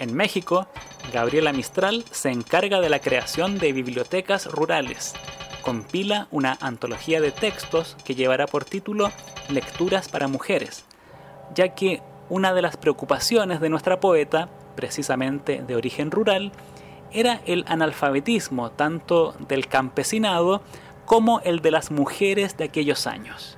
En 0.00 0.12
México, 0.16 0.66
Gabriela 1.12 1.52
Mistral 1.52 2.04
se 2.10 2.32
encarga 2.32 2.80
de 2.80 2.88
la 2.88 2.98
creación 2.98 3.60
de 3.60 3.72
bibliotecas 3.72 4.46
rurales. 4.46 5.14
Compila 5.62 6.26
una 6.32 6.58
antología 6.60 7.20
de 7.20 7.30
textos 7.30 7.96
que 8.04 8.16
llevará 8.16 8.48
por 8.48 8.64
título 8.64 9.12
Lecturas 9.48 10.08
para 10.08 10.26
Mujeres, 10.26 10.84
ya 11.54 11.76
que 11.76 12.02
una 12.28 12.52
de 12.52 12.62
las 12.62 12.76
preocupaciones 12.76 13.60
de 13.60 13.68
nuestra 13.68 14.00
poeta, 14.00 14.48
precisamente 14.74 15.62
de 15.62 15.76
origen 15.76 16.10
rural, 16.10 16.50
era 17.12 17.42
el 17.46 17.64
analfabetismo 17.68 18.72
tanto 18.72 19.36
del 19.46 19.68
campesinado 19.68 20.62
como 21.04 21.38
el 21.42 21.60
de 21.60 21.70
las 21.70 21.92
mujeres 21.92 22.56
de 22.56 22.64
aquellos 22.64 23.06
años. 23.06 23.56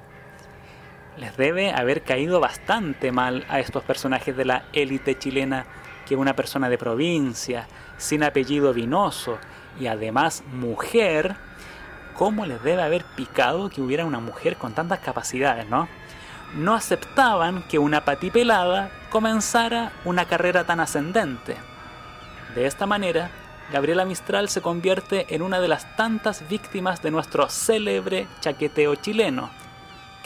Les 1.17 1.37
debe 1.37 1.73
haber 1.73 2.03
caído 2.03 2.41
bastante 2.41 3.11
mal 3.11 3.47
a 3.49 3.59
estos 3.59 3.83
personajes 3.85 4.37
de 4.37 4.45
la 4.45 4.65
élite 4.73 5.19
chilena 5.19 5.65
que 6.07 6.15
una 6.15 6.37
persona 6.37 6.69
de 6.69 6.77
provincia, 6.77 7.67
sin 7.97 8.23
apellido 8.23 8.75
vinoso 8.75 9.39
y 9.81 9.87
además 9.87 10.45
mujer, 10.53 11.37
¿cómo 12.15 12.45
les 12.45 12.63
debe 12.63 12.83
haber 12.83 13.05
picado 13.17 13.71
que 13.71 13.81
hubiera 13.81 14.05
una 14.05 14.21
mujer 14.21 14.57
con 14.57 14.75
tantas 14.75 15.01
capacidades, 15.01 15.67
no? 15.69 15.89
No 16.55 16.75
aceptaban 16.75 17.63
que 17.67 17.79
una 17.79 18.05
patipelada 18.05 18.91
comenzara 19.11 19.93
una 20.05 20.27
carrera 20.27 20.65
tan 20.65 20.81
ascendente. 20.81 21.57
De 22.55 22.67
esta 22.67 22.87
manera, 22.87 23.31
Gabriela 23.73 24.05
Mistral 24.05 24.49
se 24.49 24.61
convierte 24.61 25.35
en 25.35 25.43
una 25.43 25.61
de 25.61 25.69
las 25.69 25.97
tantas 25.97 26.49
víctimas 26.49 27.03
de 27.03 27.11
nuestro 27.11 27.49
célebre 27.49 28.29
chaqueteo 28.41 28.95
chileno, 28.95 29.51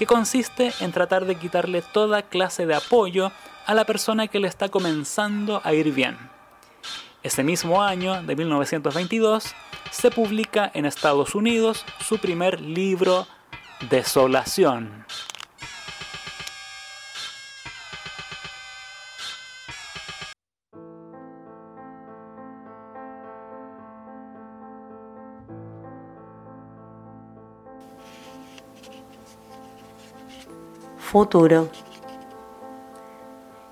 que 0.01 0.07
consiste 0.07 0.73
en 0.81 0.93
tratar 0.93 1.27
de 1.27 1.35
quitarle 1.35 1.83
toda 1.83 2.23
clase 2.23 2.65
de 2.65 2.75
apoyo 2.75 3.33
a 3.67 3.75
la 3.75 3.85
persona 3.85 4.29
que 4.29 4.41
le 4.41 4.49
está 4.49 4.71
comenzando 4.71 5.61
a 5.63 5.75
ir 5.75 5.93
bien. 5.93 6.17
Ese 7.23 7.45
mismo 7.45 7.83
año, 7.83 8.23
de 8.23 8.35
1922, 8.35 9.55
se 9.91 10.11
publica 10.11 10.71
en 10.73 10.87
Estados 10.87 11.35
Unidos 11.35 11.85
su 12.01 12.17
primer 12.17 12.63
libro, 12.63 13.27
Desolación. 13.91 15.05
Futuro. 31.11 31.67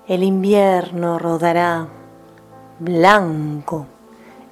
El 0.09 0.23
invierno 0.23 1.17
rodará 1.19 1.87
blanco 2.79 3.85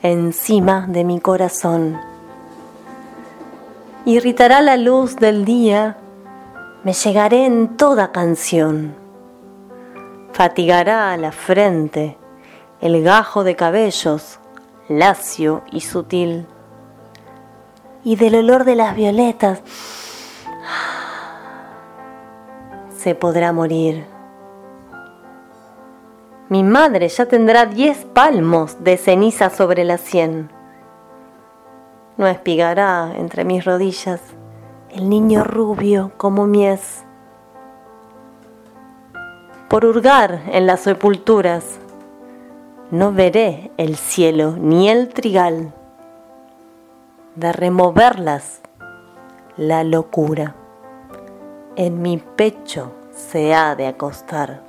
encima 0.02 0.86
de 0.88 1.04
mi 1.04 1.19
corazón. 1.19 2.00
Irritará 4.06 4.62
la 4.62 4.78
luz 4.78 5.17
del 5.17 5.43
día, 5.43 5.97
me 6.86 6.93
llegaré 6.93 7.45
en 7.45 7.76
toda 7.76 8.13
canción. 8.13 8.95
Fatigará 10.32 11.17
la 11.17 11.34
frente 11.34 12.17
el 12.80 13.04
gajo 13.04 13.43
de 13.43 13.58
cabellos, 13.58 14.39
lacio 14.88 15.63
y 15.73 15.82
sutil. 15.82 16.45
Y 18.06 18.15
del 18.15 18.36
olor 18.36 18.63
de 18.63 18.76
las 18.76 18.95
violetas 18.95 19.62
se 23.08 23.15
podrá 23.15 23.54
morir. 23.54 24.06
Mi 26.50 26.62
madre 26.62 27.08
ya 27.08 27.26
tendrá 27.26 27.65
diez 27.65 28.04
palmos 28.04 28.84
de 28.84 28.98
ceniza 28.98 29.50
sobre 29.50 29.86
la 29.86 29.98
sien. 29.98 30.50
No 32.17 32.28
espigará 32.28 33.13
entre 33.15 33.46
mis 33.46 33.63
rodillas 33.63 34.20
el 34.89 35.08
niño 35.08 35.46
rubio 35.46 36.12
como 36.17 36.48
mies. 36.48 37.06
Por 39.70 39.86
hurgar 39.86 40.41
en 40.52 40.67
las 40.67 40.82
sepulturas, 40.82 41.80
no 42.91 43.13
veré 43.13 43.72
el 43.78 43.96
cielo 43.96 44.58
ni 44.60 44.89
el 44.89 45.08
trigal. 45.13 45.72
De 47.36 47.54
removerlas, 47.54 48.60
la 49.56 49.86
locura 49.86 50.56
en 51.78 52.02
mi 52.02 52.17
pecho 52.17 52.91
se 53.18 53.56
ha 53.56 53.76
de 53.76 53.88
acostar. 53.88 54.62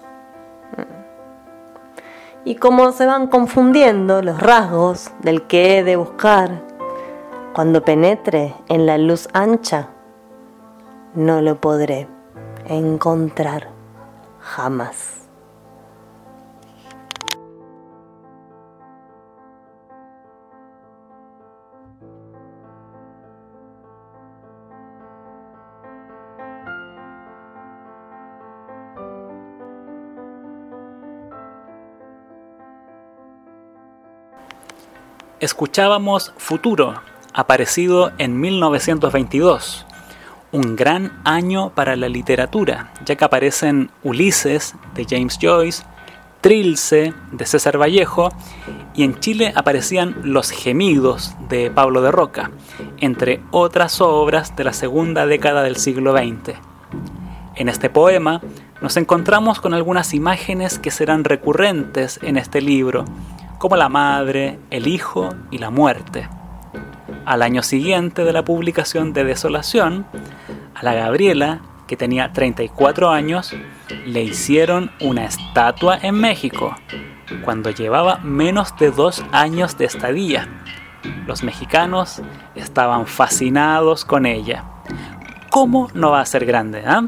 Y 2.45 2.57
como 2.57 2.93
se 2.93 3.05
van 3.07 3.27
confundiendo 3.27 4.23
los 4.23 4.41
rasgos 4.41 5.11
del 5.21 5.47
que 5.47 5.79
he 5.79 5.85
de 5.85 5.97
buscar, 5.97 6.63
cuando 7.53 7.83
penetre 7.83 8.55
en 8.69 8.87
la 8.87 8.97
luz 8.97 9.29
ancha, 9.35 9.89
no 11.15 11.43
lo 11.43 11.61
podré 11.61 12.09
encontrar 12.67 13.69
jamás. 14.41 15.18
Escuchábamos 35.41 36.33
Futuro, 36.37 37.01
aparecido 37.33 38.11
en 38.19 38.41
1922, 38.41 39.87
un 40.51 40.75
gran 40.75 41.13
año 41.23 41.71
para 41.77 41.95
la 41.95 42.09
literatura, 42.09 42.93
ya 43.05 43.15
que 43.15 43.25
aparecen 43.25 43.93
Ulises 44.03 44.75
de 44.97 45.07
James 45.09 45.39
Joyce, 45.41 45.85
Trilce 46.41 47.15
de 47.31 47.47
César 47.47 47.81
Vallejo 47.81 48.31
y 48.97 49.05
en 49.05 49.21
Chile 49.21 49.53
aparecían 49.55 50.17
Los 50.25 50.51
Gemidos 50.51 51.37
de 51.49 51.71
Pablo 51.71 52.03
de 52.03 52.11
Roca, 52.11 52.51
entre 52.97 53.41
otras 53.53 54.01
obras 54.01 54.57
de 54.57 54.65
la 54.65 54.73
segunda 54.73 55.25
década 55.25 55.63
del 55.63 55.77
siglo 55.77 56.19
XX. 56.19 56.57
En 57.55 57.69
este 57.69 57.91
poema 57.91 58.41
nos 58.83 58.97
encontramos 58.97 59.61
con 59.61 59.73
algunas 59.73 60.15
imágenes 60.15 60.81
que 60.81 60.91
serán 60.91 61.23
recurrentes 61.23 62.19
en 62.23 62.39
este 62.39 62.61
libro, 62.61 63.05
como 63.59 63.77
la 63.77 63.89
madre, 63.89 64.59
el 64.71 64.87
hijo 64.87 65.35
y 65.51 65.59
la 65.59 65.71
muerte. 65.71 66.29
Al 67.25 67.43
año 67.43 67.63
siguiente 67.63 68.25
de 68.25 68.33
la 68.33 68.45
publicación 68.45 69.13
de 69.13 69.25
Desolación, 69.25 70.07
a 70.75 70.83
la 70.83 70.95
Gabriela, 70.95 71.61
que 71.87 71.97
tenía 71.97 72.33
34 72.33 73.11
años, 73.11 73.55
le 74.07 74.23
hicieron 74.23 74.93
una 75.01 75.25
estatua 75.25 75.99
en 76.01 76.15
México, 76.15 76.77
cuando 77.45 77.71
llevaba 77.71 78.19
menos 78.19 78.77
de 78.79 78.91
dos 78.91 79.25
años 79.33 79.77
de 79.77 79.87
estadía. 79.87 80.49
Los 81.27 81.43
mexicanos 81.43 82.23
estaban 82.55 83.07
fascinados 83.07 84.05
con 84.05 84.25
ella. 84.25 84.65
¿Cómo 85.51 85.89
no 85.95 86.11
va 86.11 86.21
a 86.21 86.27
ser 86.27 86.47
grande? 86.47 86.85
ah? 86.87 87.05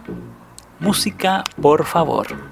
Música, 0.80 1.44
por 1.60 1.84
favor. 1.84 2.49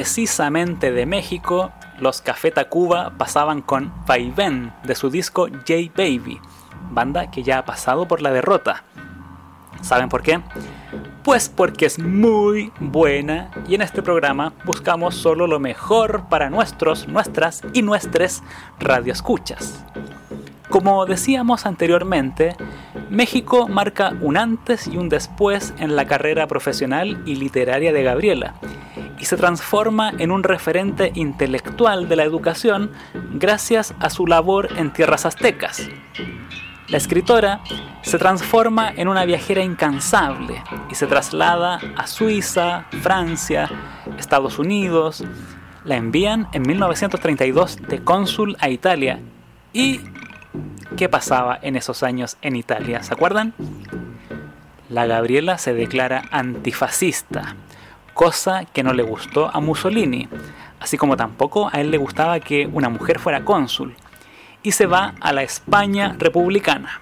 Precisamente 0.00 0.92
de 0.92 1.04
México, 1.04 1.72
los 1.98 2.22
Café 2.22 2.50
Tacuba 2.50 3.18
pasaban 3.18 3.60
con 3.60 3.92
Vaivén 4.06 4.72
de 4.82 4.94
su 4.94 5.10
disco 5.10 5.46
J 5.46 5.92
Baby, 5.94 6.40
banda 6.90 7.30
que 7.30 7.42
ya 7.42 7.58
ha 7.58 7.64
pasado 7.66 8.08
por 8.08 8.22
la 8.22 8.30
derrota. 8.30 8.82
¿Saben 9.82 10.08
por 10.08 10.22
qué? 10.22 10.40
Pues 11.22 11.50
porque 11.50 11.84
es 11.84 11.98
muy 11.98 12.72
buena 12.80 13.50
y 13.68 13.74
en 13.74 13.82
este 13.82 14.00
programa 14.00 14.54
buscamos 14.64 15.16
solo 15.16 15.46
lo 15.46 15.60
mejor 15.60 16.30
para 16.30 16.48
nuestros, 16.48 17.06
nuestras 17.06 17.60
y 17.74 17.82
nuestras 17.82 18.42
radioescuchas. 18.78 19.84
Como 20.70 21.04
decíamos 21.04 21.66
anteriormente, 21.66 22.56
México 23.10 23.66
marca 23.66 24.14
un 24.20 24.36
antes 24.36 24.86
y 24.86 24.96
un 24.96 25.08
después 25.08 25.74
en 25.78 25.96
la 25.96 26.06
carrera 26.06 26.46
profesional 26.46 27.20
y 27.26 27.34
literaria 27.34 27.92
de 27.92 28.04
Gabriela 28.04 28.54
y 29.18 29.24
se 29.24 29.36
transforma 29.36 30.12
en 30.18 30.30
un 30.30 30.44
referente 30.44 31.10
intelectual 31.16 32.08
de 32.08 32.14
la 32.14 32.22
educación 32.22 32.92
gracias 33.34 33.94
a 33.98 34.10
su 34.10 34.28
labor 34.28 34.68
en 34.76 34.92
tierras 34.92 35.26
aztecas. 35.26 35.88
La 36.86 36.96
escritora 36.96 37.60
se 38.02 38.18
transforma 38.18 38.92
en 38.96 39.08
una 39.08 39.24
viajera 39.24 39.62
incansable 39.62 40.62
y 40.88 40.94
se 40.94 41.08
traslada 41.08 41.80
a 41.96 42.06
Suiza, 42.06 42.86
Francia, 43.02 43.68
Estados 44.18 44.58
Unidos. 44.60 45.24
La 45.84 45.96
envían 45.96 46.48
en 46.52 46.62
1932 46.62 47.76
de 47.88 48.04
cónsul 48.04 48.56
a 48.60 48.70
Italia. 48.70 49.20
¿Y 49.72 50.00
qué 50.96 51.08
pasaba 51.08 51.58
en 51.62 51.76
esos 51.76 52.02
años 52.02 52.36
en 52.42 52.56
Italia? 52.56 53.02
¿Se 53.02 53.14
acuerdan? 53.14 53.54
La 54.88 55.06
Gabriela 55.06 55.58
se 55.58 55.72
declara 55.72 56.24
antifascista, 56.30 57.54
cosa 58.14 58.64
que 58.64 58.82
no 58.82 58.92
le 58.92 59.02
gustó 59.02 59.48
a 59.54 59.60
Mussolini, 59.60 60.28
así 60.80 60.96
como 60.96 61.16
tampoco 61.16 61.70
a 61.72 61.80
él 61.80 61.90
le 61.90 61.98
gustaba 61.98 62.40
que 62.40 62.66
una 62.66 62.88
mujer 62.88 63.18
fuera 63.18 63.44
cónsul 63.44 63.94
y 64.62 64.72
se 64.72 64.86
va 64.86 65.14
a 65.20 65.32
la 65.32 65.42
España 65.42 66.16
republicana. 66.18 67.00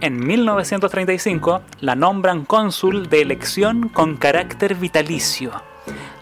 En 0.00 0.26
1935 0.26 1.62
la 1.80 1.94
nombran 1.94 2.44
cónsul 2.44 3.08
de 3.08 3.22
elección 3.22 3.88
con 3.88 4.16
carácter 4.16 4.74
vitalicio. 4.74 5.52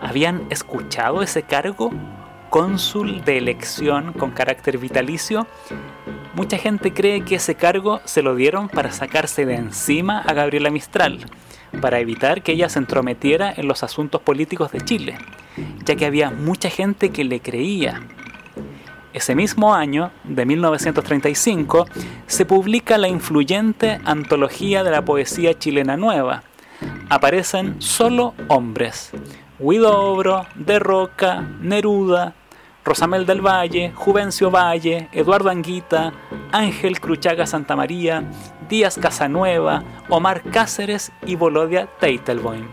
¿Habían 0.00 0.46
escuchado 0.50 1.22
ese 1.22 1.42
cargo? 1.42 1.90
Cónsul 2.50 3.24
de 3.24 3.38
elección 3.38 4.12
con 4.12 4.32
carácter 4.32 4.76
vitalicio. 4.78 5.46
Mucha 6.34 6.58
gente 6.58 6.92
cree 6.92 7.24
que 7.24 7.36
ese 7.36 7.54
cargo 7.54 8.00
se 8.04 8.22
lo 8.22 8.34
dieron 8.34 8.68
para 8.68 8.92
sacarse 8.92 9.46
de 9.46 9.54
encima 9.54 10.18
a 10.18 10.32
Gabriela 10.34 10.70
Mistral, 10.70 11.24
para 11.80 12.00
evitar 12.00 12.42
que 12.42 12.52
ella 12.52 12.68
se 12.68 12.80
entrometiera 12.80 13.52
en 13.56 13.68
los 13.68 13.82
asuntos 13.82 14.20
políticos 14.20 14.72
de 14.72 14.80
Chile, 14.80 15.18
ya 15.84 15.94
que 15.94 16.06
había 16.06 16.30
mucha 16.30 16.68
gente 16.68 17.10
que 17.10 17.24
le 17.24 17.40
creía 17.40 18.02
ese 19.12 19.34
mismo 19.34 19.74
año, 19.74 20.12
de 20.22 20.46
1935, 20.46 21.86
se 22.28 22.46
publica 22.46 22.96
la 22.96 23.08
influyente 23.08 24.00
Antología 24.04 24.84
de 24.84 24.92
la 24.92 25.04
Poesía 25.04 25.58
Chilena 25.58 25.96
Nueva. 25.96 26.44
Aparecen 27.08 27.82
solo 27.82 28.34
hombres. 28.46 29.10
Huidobro, 29.58 30.46
De 30.54 30.78
Roca, 30.78 31.44
Neruda, 31.60 32.34
Rosamel 32.90 33.24
del 33.24 33.40
Valle, 33.40 33.92
Juvencio 33.94 34.50
Valle, 34.50 35.08
Eduardo 35.12 35.48
Anguita, 35.48 36.12
Ángel 36.50 36.98
Cruchaga 36.98 37.46
Santamaría, 37.46 38.24
Díaz 38.68 38.98
Casanueva, 39.00 39.84
Omar 40.08 40.42
Cáceres 40.50 41.12
y 41.24 41.36
Volodia 41.36 41.86
Teitelboim. 42.00 42.66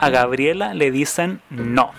A 0.00 0.10
Gabriela 0.10 0.74
le 0.74 0.90
dicen 0.90 1.42
no. 1.48 1.92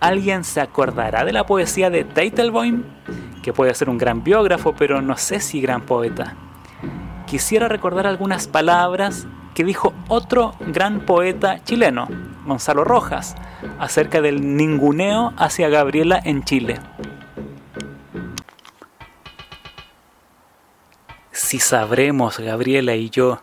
¿Alguien 0.00 0.42
se 0.42 0.60
acordará 0.60 1.24
de 1.24 1.30
la 1.30 1.46
poesía 1.46 1.90
de 1.90 2.02
Teitelboim? 2.02 2.82
Que 3.40 3.52
puede 3.52 3.72
ser 3.74 3.88
un 3.88 3.98
gran 3.98 4.24
biógrafo, 4.24 4.74
pero 4.76 5.00
no 5.00 5.16
sé 5.16 5.38
si 5.38 5.60
gran 5.60 5.82
poeta. 5.82 6.34
Quisiera 7.28 7.68
recordar 7.68 8.08
algunas 8.08 8.48
palabras 8.48 9.28
que 9.54 9.62
dijo 9.62 9.94
otro 10.08 10.56
gran 10.58 11.06
poeta 11.06 11.62
chileno, 11.62 12.08
Gonzalo 12.44 12.82
Rojas, 12.82 13.36
acerca 13.78 14.20
del 14.20 14.56
ninguneo 14.56 15.32
hacia 15.36 15.68
Gabriela 15.68 16.20
en 16.22 16.44
Chile. 16.44 16.80
Si 21.30 21.58
sabremos, 21.58 22.38
Gabriela 22.38 22.94
y 22.94 23.10
yo, 23.10 23.42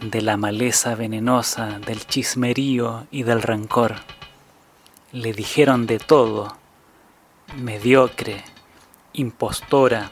de 0.00 0.22
la 0.22 0.36
maleza 0.36 0.94
venenosa, 0.94 1.78
del 1.78 2.06
chismerío 2.06 3.06
y 3.10 3.22
del 3.22 3.42
rencor 3.42 3.96
le 5.12 5.34
dijeron 5.34 5.86
de 5.86 5.98
todo, 5.98 6.56
mediocre, 7.58 8.42
impostora, 9.12 10.10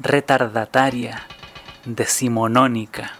retardataria, 0.00 1.26
decimonónica. 1.84 3.12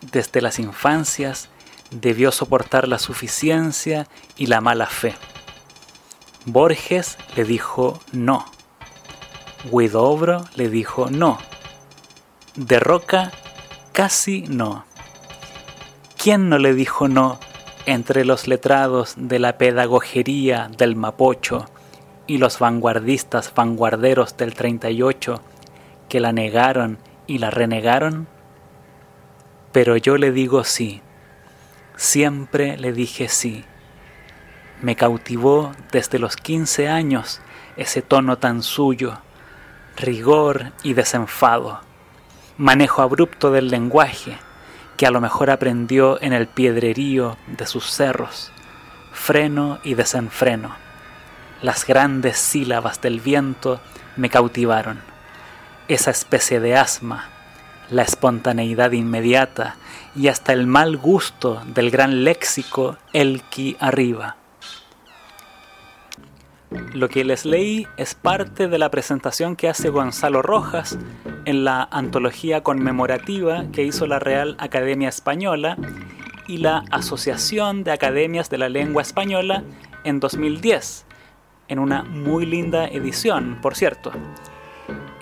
Desde 0.00 0.40
las 0.40 0.60
infancias 0.60 1.48
debió 1.92 2.32
soportar 2.32 2.88
la 2.88 2.98
suficiencia 2.98 4.08
y 4.36 4.46
la 4.46 4.60
mala 4.60 4.86
fe. 4.86 5.14
Borges 6.46 7.18
le 7.36 7.44
dijo 7.44 8.00
no. 8.12 8.44
Guidobro 9.70 10.44
le 10.56 10.68
dijo 10.68 11.08
no. 11.10 11.38
De 12.56 12.80
Roca 12.80 13.30
casi 13.92 14.42
no. 14.42 14.84
¿Quién 16.20 16.48
no 16.48 16.58
le 16.58 16.74
dijo 16.74 17.08
no 17.08 17.38
entre 17.86 18.24
los 18.24 18.46
letrados 18.48 19.14
de 19.16 19.38
la 19.38 19.58
pedagogería 19.58 20.70
del 20.76 20.96
Mapocho 20.96 21.66
y 22.26 22.38
los 22.38 22.58
vanguardistas 22.58 23.52
vanguarderos 23.54 24.36
del 24.36 24.54
38 24.54 25.40
que 26.08 26.20
la 26.20 26.32
negaron 26.32 26.98
y 27.26 27.38
la 27.38 27.50
renegaron? 27.50 28.28
Pero 29.72 29.96
yo 29.96 30.16
le 30.16 30.32
digo 30.32 30.64
sí, 30.64 31.02
siempre 32.02 32.76
le 32.78 32.92
dije 32.92 33.28
sí. 33.28 33.64
Me 34.80 34.96
cautivó 34.96 35.72
desde 35.92 36.18
los 36.18 36.36
15 36.36 36.88
años 36.88 37.40
ese 37.76 38.02
tono 38.02 38.38
tan 38.38 38.64
suyo, 38.64 39.18
rigor 39.96 40.72
y 40.82 40.94
desenfado, 40.94 41.80
manejo 42.58 43.02
abrupto 43.02 43.52
del 43.52 43.68
lenguaje, 43.68 44.36
que 44.96 45.06
a 45.06 45.12
lo 45.12 45.20
mejor 45.20 45.50
aprendió 45.50 46.20
en 46.20 46.32
el 46.32 46.48
piedrerío 46.48 47.36
de 47.46 47.66
sus 47.66 47.92
cerros, 47.92 48.50
freno 49.12 49.78
y 49.84 49.94
desenfreno. 49.94 50.74
Las 51.62 51.86
grandes 51.86 52.36
sílabas 52.36 53.00
del 53.00 53.20
viento 53.20 53.80
me 54.16 54.28
cautivaron. 54.28 55.00
Esa 55.86 56.10
especie 56.10 56.58
de 56.58 56.76
asma, 56.76 57.28
la 57.90 58.02
espontaneidad 58.02 58.92
inmediata 58.92 59.76
y 60.14 60.28
hasta 60.28 60.52
el 60.52 60.66
mal 60.66 60.96
gusto 60.96 61.62
del 61.66 61.90
gran 61.90 62.24
léxico 62.24 62.96
Elqui 63.12 63.76
arriba. 63.80 64.36
Lo 66.94 67.08
que 67.08 67.24
les 67.24 67.44
leí 67.44 67.86
es 67.96 68.14
parte 68.14 68.68
de 68.68 68.78
la 68.78 68.90
presentación 68.90 69.56
que 69.56 69.68
hace 69.68 69.90
Gonzalo 69.90 70.40
Rojas 70.40 70.98
en 71.44 71.64
la 71.64 71.86
antología 71.90 72.62
conmemorativa 72.62 73.64
que 73.72 73.82
hizo 73.82 74.06
la 74.06 74.18
Real 74.18 74.56
Academia 74.58 75.08
Española 75.08 75.76
y 76.48 76.58
la 76.58 76.84
Asociación 76.90 77.84
de 77.84 77.92
Academias 77.92 78.48
de 78.48 78.58
la 78.58 78.68
Lengua 78.68 79.02
Española 79.02 79.64
en 80.04 80.18
2010, 80.20 81.04
en 81.68 81.78
una 81.78 82.02
muy 82.04 82.46
linda 82.46 82.86
edición, 82.86 83.58
por 83.60 83.74
cierto. 83.74 84.12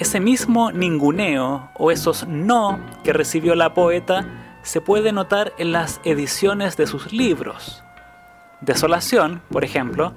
Ese 0.01 0.19
mismo 0.19 0.73
ninguneo 0.73 1.69
o 1.75 1.91
esos 1.91 2.27
no 2.27 2.81
que 3.05 3.13
recibió 3.13 3.55
la 3.55 3.75
poeta 3.75 4.25
se 4.63 4.81
puede 4.81 5.13
notar 5.13 5.53
en 5.59 5.73
las 5.73 6.01
ediciones 6.05 6.79
de 6.79 6.87
sus 6.87 7.13
libros. 7.13 7.85
Desolación, 8.63 9.43
por 9.51 9.63
ejemplo, 9.63 10.15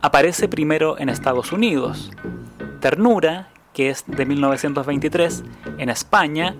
aparece 0.00 0.46
primero 0.46 1.00
en 1.00 1.08
Estados 1.08 1.50
Unidos. 1.50 2.12
Ternura, 2.78 3.48
que 3.72 3.90
es 3.90 4.04
de 4.06 4.24
1923, 4.24 5.42
en 5.78 5.88
España. 5.88 6.54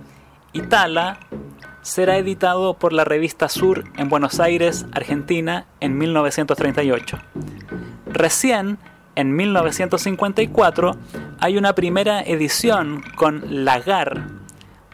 Y 0.53 0.63
Tala 0.63 1.21
será 1.83 2.17
editado 2.17 2.75
por 2.75 2.93
la 2.93 3.05
revista 3.05 3.49
Sur 3.49 3.85
en 3.97 4.09
Buenos 4.09 4.41
Aires, 4.41 4.85
Argentina, 4.91 5.67
en 5.79 5.97
1938. 5.97 7.19
Recién, 8.07 8.79
en 9.16 9.35
1954, 9.37 10.96
hay 11.40 11.57
una 11.57 11.74
primera 11.74 12.22
edición 12.22 13.03
con 13.16 13.64
Lagar, 13.64 14.29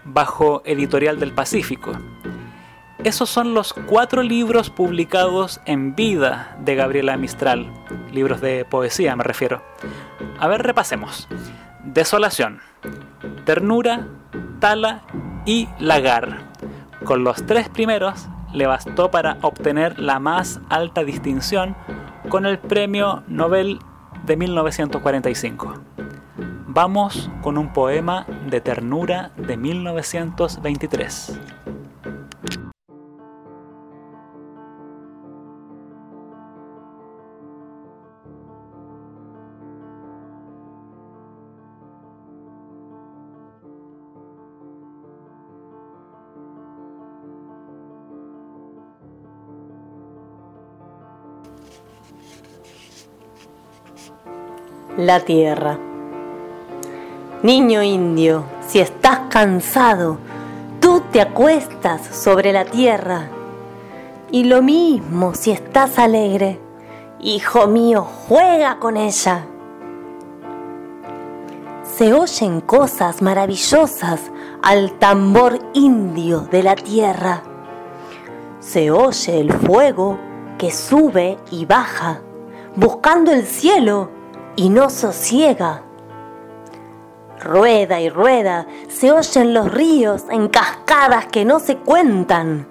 bajo 0.04 0.62
Editorial 0.64 1.18
del 1.18 1.32
Pacífico. 1.32 1.92
Esos 3.04 3.30
son 3.30 3.54
los 3.54 3.72
cuatro 3.72 4.22
libros 4.22 4.68
publicados 4.68 5.60
en 5.64 5.94
vida 5.94 6.56
de 6.60 6.74
Gabriela 6.74 7.16
Mistral, 7.16 7.72
libros 8.12 8.40
de 8.40 8.64
poesía 8.64 9.16
me 9.16 9.24
refiero. 9.24 9.62
A 10.38 10.48
ver, 10.48 10.62
repasemos. 10.62 11.28
Desolación, 11.84 12.60
Ternura, 13.44 14.06
Tala 14.58 15.02
y 15.46 15.68
Lagar. 15.78 16.40
Con 17.04 17.24
los 17.24 17.46
tres 17.46 17.68
primeros 17.68 18.28
le 18.52 18.66
bastó 18.66 19.10
para 19.10 19.38
obtener 19.42 19.98
la 19.98 20.18
más 20.18 20.60
alta 20.68 21.04
distinción 21.04 21.76
con 22.28 22.44
el 22.44 22.58
Premio 22.58 23.22
Nobel 23.28 23.78
de 24.24 24.36
1945. 24.36 25.74
Vamos 26.66 27.30
con 27.42 27.58
un 27.58 27.72
poema 27.72 28.26
de 28.48 28.60
ternura 28.60 29.32
de 29.36 29.56
1923. 29.56 31.40
La 54.96 55.20
tierra. 55.20 55.78
Niño 57.42 57.82
indio, 57.82 58.44
si 58.68 58.80
estás 58.80 59.20
cansado, 59.30 60.18
tú 60.80 61.02
te 61.10 61.20
acuestas 61.20 62.04
sobre 62.14 62.52
la 62.52 62.64
tierra. 62.64 63.28
Y 64.30 64.44
lo 64.44 64.62
mismo 64.62 65.34
si 65.34 65.50
estás 65.50 65.98
alegre, 65.98 66.60
hijo 67.20 67.66
mío, 67.66 68.06
juega 68.28 68.78
con 68.78 68.96
ella. 68.96 69.46
Se 71.96 72.12
oyen 72.12 72.60
cosas 72.60 73.22
maravillosas 73.22 74.20
al 74.62 74.92
tambor 74.98 75.58
indio 75.74 76.40
de 76.40 76.62
la 76.62 76.74
tierra. 76.74 77.42
Se 78.60 78.90
oye 78.90 79.40
el 79.40 79.52
fuego 79.52 80.18
que 80.58 80.70
sube 80.70 81.38
y 81.50 81.64
baja, 81.64 82.20
buscando 82.76 83.32
el 83.32 83.46
cielo 83.46 84.10
y 84.56 84.68
no 84.68 84.90
sosiega. 84.90 85.82
Rueda 87.40 88.00
y 88.00 88.10
rueda, 88.10 88.66
se 88.88 89.10
oyen 89.12 89.54
los 89.54 89.72
ríos 89.72 90.24
en 90.30 90.48
cascadas 90.48 91.26
que 91.26 91.44
no 91.44 91.58
se 91.58 91.76
cuentan. 91.76 92.68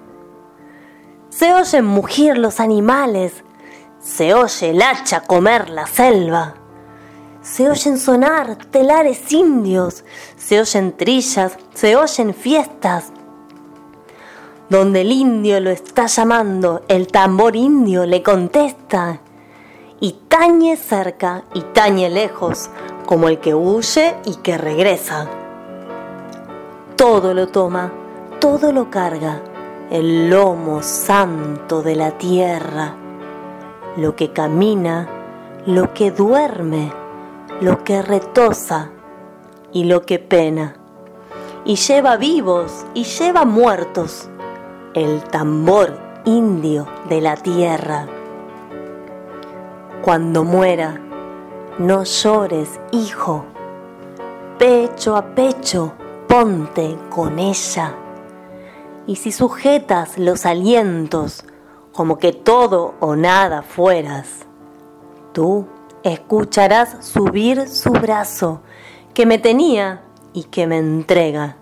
Se 1.28 1.52
oyen 1.54 1.84
mugir 1.84 2.38
los 2.38 2.60
animales, 2.60 3.44
se 3.98 4.34
oye 4.34 4.70
el 4.70 4.82
hacha 4.82 5.22
comer 5.22 5.68
la 5.70 5.86
selva. 5.86 6.54
Se 7.42 7.68
oyen 7.68 7.98
sonar 7.98 8.56
telares 8.56 9.32
indios, 9.32 10.04
se 10.36 10.60
oyen 10.60 10.96
trillas, 10.96 11.56
se 11.74 11.96
oyen 11.96 12.34
fiestas. 12.34 13.12
Donde 14.68 15.00
el 15.00 15.10
indio 15.10 15.58
lo 15.60 15.70
está 15.70 16.06
llamando, 16.06 16.82
el 16.86 17.08
tambor 17.08 17.56
indio 17.56 18.06
le 18.06 18.22
contesta 18.22 19.20
y 20.00 20.12
tañe 20.28 20.76
cerca 20.76 21.44
y 21.52 21.60
tañe 21.60 22.08
lejos, 22.08 22.70
como 23.04 23.28
el 23.28 23.38
que 23.38 23.54
huye 23.54 24.14
y 24.24 24.36
que 24.36 24.56
regresa. 24.56 25.28
Todo 26.96 27.34
lo 27.34 27.48
toma, 27.48 27.92
todo 28.40 28.72
lo 28.72 28.90
carga, 28.90 29.42
el 29.90 30.30
lomo 30.30 30.82
santo 30.82 31.82
de 31.82 31.96
la 31.96 32.12
tierra, 32.12 32.94
lo 33.96 34.16
que 34.16 34.32
camina, 34.32 35.08
lo 35.66 35.92
que 35.92 36.10
duerme, 36.10 36.92
lo 37.60 37.84
que 37.84 38.00
retosa 38.00 38.90
y 39.72 39.84
lo 39.84 40.02
que 40.02 40.18
pena, 40.18 40.76
y 41.64 41.76
lleva 41.76 42.16
vivos 42.16 42.86
y 42.94 43.04
lleva 43.04 43.44
muertos, 43.44 44.28
el 44.94 45.22
tambor 45.24 45.98
indio 46.24 46.86
de 47.08 47.20
la 47.20 47.36
tierra. 47.36 48.06
Cuando 50.02 50.44
muera, 50.44 50.98
no 51.78 52.04
llores, 52.04 52.80
hijo. 52.90 53.44
Pecho 54.58 55.14
a 55.14 55.34
pecho, 55.34 55.92
ponte 56.26 56.96
con 57.10 57.38
ella. 57.38 57.94
Y 59.06 59.16
si 59.16 59.30
sujetas 59.30 60.16
los 60.16 60.46
alientos, 60.46 61.44
como 61.92 62.16
que 62.16 62.32
todo 62.32 62.94
o 63.00 63.14
nada 63.14 63.60
fueras, 63.60 64.46
tú 65.34 65.66
escucharás 66.02 67.04
subir 67.04 67.68
su 67.68 67.90
brazo 67.90 68.62
que 69.12 69.26
me 69.26 69.36
tenía 69.36 70.02
y 70.32 70.44
que 70.44 70.66
me 70.66 70.78
entrega. 70.78 71.58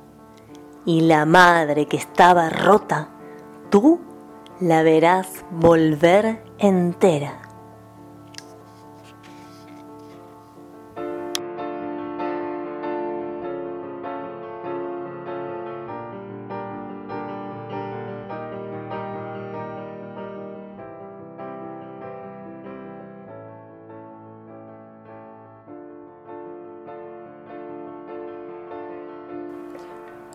Y 0.85 1.01
la 1.01 1.25
madre 1.25 1.87
que 1.87 1.97
estaba 1.97 2.51
rota, 2.51 3.09
tú 3.69 3.99
la 4.61 4.85
verás 4.85 5.45
volver 5.51 6.45
entera. 6.59 7.48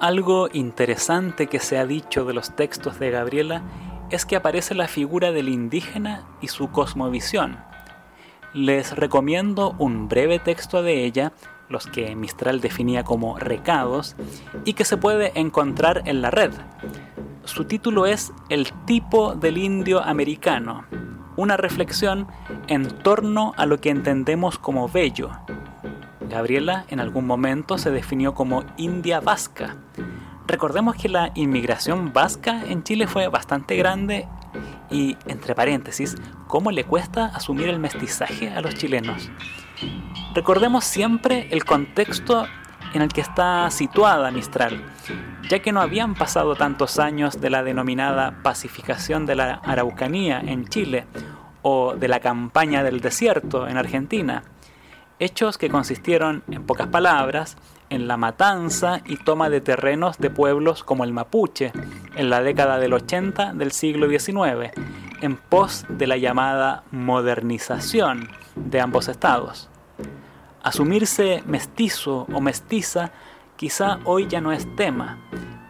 Algo 0.04 0.50
interesante 0.52 1.48
que 1.48 1.62
se 1.62 1.78
ha 1.78 1.86
dicho 1.86 2.26
de 2.26 2.34
los 2.34 2.58
textos 2.58 3.00
de 3.00 3.10
Gabriela 3.10 3.62
es 4.10 4.26
que 4.26 4.36
aparece 4.36 4.76
la 4.76 4.90
figura 4.90 5.32
del 5.32 5.48
indígena 5.48 6.28
y 6.42 6.50
su 6.50 6.72
cosmovisión. 6.72 7.58
Les 8.54 8.98
recomiendo 8.98 9.76
un 9.80 10.10
breve 10.10 10.40
texto 10.40 10.84
de 10.84 11.06
ella, 11.06 11.32
los 11.70 11.88
que 11.88 12.18
Mistral 12.18 12.60
definía 12.60 13.06
como 13.06 13.40
recados, 13.40 14.18
y 14.66 14.74
que 14.74 14.84
se 14.84 14.98
puede 14.98 15.40
encontrar 15.40 16.02
en 16.04 16.22
la 16.22 16.32
red. 16.32 16.52
Su 17.46 17.64
título 17.64 18.06
es 18.06 18.34
El 18.50 18.74
tipo 18.84 19.36
del 19.36 19.58
indio 19.58 20.04
americano, 20.04 20.84
una 21.38 21.56
reflexión 21.56 22.28
en 22.68 22.90
torno 22.90 23.54
a 23.56 23.66
lo 23.66 23.80
que 23.80 23.92
entendemos 23.92 24.60
como 24.60 24.90
bello, 24.90 25.32
Gabriela 26.34 26.86
en 26.90 27.00
algún 27.00 27.26
momento 27.26 27.78
se 27.78 27.92
definió 27.92 28.34
como 28.34 28.64
india 28.78 29.20
vasca. 29.20 29.76
Recordemos 30.48 30.96
que 30.96 31.08
la 31.08 31.32
inmigración 31.36 32.12
vasca 32.12 32.64
en 32.66 32.84
Chile 32.84 33.08
fue 33.08 33.28
bastante 33.28 33.78
grande 33.78 34.28
y, 34.92 35.16
entre 35.26 35.56
paréntesis, 35.56 36.16
cómo 36.48 36.72
le 36.72 36.84
cuesta 36.84 37.28
asumir 37.28 37.70
el 37.70 37.80
mestizaje 37.80 38.50
a 38.50 38.62
los 38.62 38.76
chilenos. 38.76 39.30
Recordemos 40.36 40.84
siempre 40.84 41.48
el 41.52 41.64
contexto 41.64 42.46
en 42.94 43.02
el 43.02 43.12
que 43.12 43.22
está 43.22 43.70
situada 43.72 44.32
Mistral, 44.32 44.84
ya 45.50 45.60
que 45.60 45.72
no 45.72 45.82
habían 45.82 46.16
pasado 46.16 46.56
tantos 46.56 47.00
años 47.00 47.40
de 47.40 47.50
la 47.50 47.64
denominada 47.64 48.40
pacificación 48.44 49.26
de 49.26 49.36
la 49.36 49.54
Araucanía 49.64 50.40
en 50.40 50.68
Chile 50.68 51.06
o 51.62 51.96
de 51.96 52.08
la 52.08 52.20
campaña 52.20 52.84
del 52.84 53.00
desierto 53.00 53.68
en 53.68 53.78
Argentina, 53.78 54.44
hechos 55.20 55.58
que 55.58 55.70
consistieron, 55.70 56.44
en 56.50 56.66
pocas 56.66 56.88
palabras, 56.88 57.58
en 57.90 58.08
la 58.08 58.18
matanza 58.18 59.02
y 59.06 59.18
toma 59.18 59.50
de 59.50 59.62
terrenos 59.62 60.18
de 60.18 60.30
pueblos 60.30 60.84
como 60.84 61.04
el 61.04 61.14
mapuche 61.14 61.72
en 62.16 62.30
la 62.30 62.42
década 62.42 62.80
del 62.80 62.94
80 62.94 63.54
del 63.54 63.72
siglo 63.72 64.10
XIX, 64.10 64.72
en 65.22 65.38
pos 65.38 65.86
de 65.90 66.08
la 66.08 66.18
llamada 66.18 66.84
modernización 66.92 68.30
de 68.56 68.82
ambos 68.82 69.08
estados. 69.08 69.70
Asumirse 70.64 71.44
mestizo 71.46 72.26
o 72.34 72.42
mestiza 72.42 73.12
quizá 73.56 74.00
hoy 74.06 74.28
ya 74.28 74.42
no 74.42 74.52
es 74.52 74.68
tema, 74.76 75.20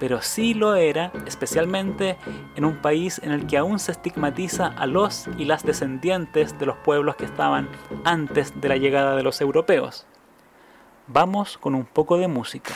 pero 0.03 0.21
sí 0.21 0.53
lo 0.53 0.75
era, 0.75 1.13
especialmente 1.25 2.17
en 2.57 2.65
un 2.65 2.75
país 2.81 3.21
en 3.23 3.31
el 3.31 3.47
que 3.47 3.57
aún 3.57 3.79
se 3.79 3.93
estigmatiza 3.93 4.67
a 4.67 4.85
los 4.85 5.29
y 5.37 5.45
las 5.45 5.63
descendientes 5.63 6.59
de 6.59 6.65
los 6.65 6.75
pueblos 6.75 7.15
que 7.15 7.23
estaban 7.23 7.69
antes 8.03 8.59
de 8.59 8.67
la 8.67 8.75
llegada 8.75 9.15
de 9.15 9.23
los 9.23 9.39
europeos. 9.39 10.05
Vamos 11.07 11.57
con 11.57 11.73
un 11.73 11.85
poco 11.85 12.17
de 12.17 12.27
música. 12.27 12.73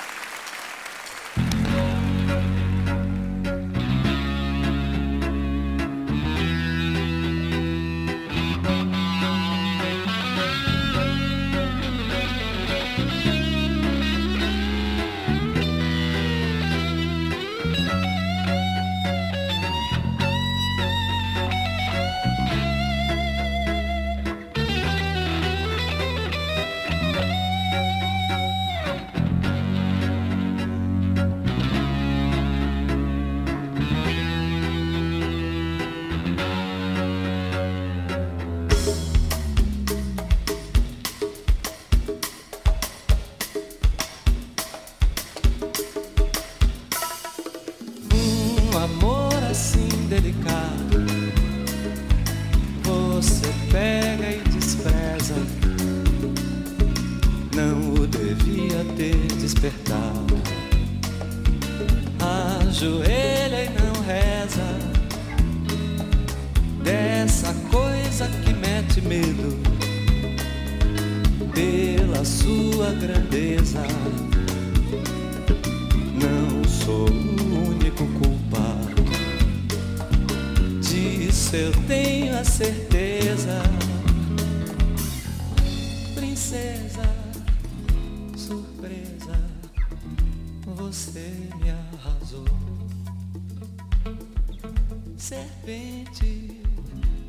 Serpente, 95.18 96.62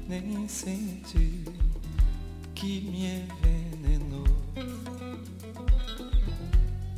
nem 0.06 0.46
sente 0.46 1.42
que 2.54 2.82
me 2.82 3.06
envenenou. 3.06 4.26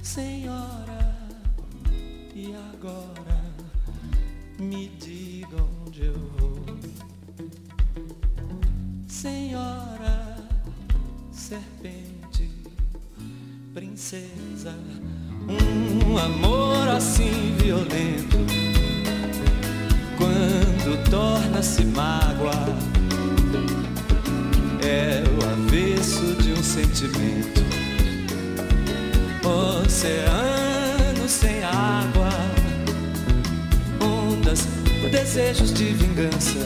Senhora, 0.03 1.17
e 2.35 2.53
agora 2.75 3.41
me 4.59 4.89
diga 4.99 5.63
onde 5.87 6.07
eu 6.07 6.19
vou. 6.39 6.61
Senhora, 9.07 10.37
serpente, 11.31 12.51
princesa, 13.73 14.75
um 16.05 16.19
amor 16.19 16.89
assim 16.89 17.57
violento, 17.63 18.30
torna-se 21.11 21.85
mágoa, 21.87 22.55
é 24.81 25.25
o 25.29 25.51
avesso 25.51 26.35
de 26.41 26.53
um 26.53 26.63
sentimento. 26.63 27.61
Oceano 29.45 31.29
sem 31.29 31.65
água, 31.65 32.31
ondas, 34.01 34.69
desejos 35.11 35.75
de 35.75 35.87
vingança. 35.87 36.61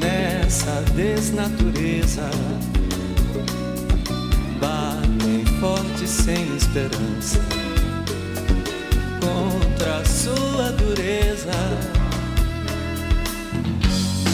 Nessa 0.00 0.82
desnatureza, 0.94 2.30
batem 4.60 5.44
forte 5.58 6.06
sem 6.06 6.56
esperança 6.56 7.40
contra 9.20 9.98
a 9.98 10.04
sua 10.04 10.70
dureza. 10.72 11.93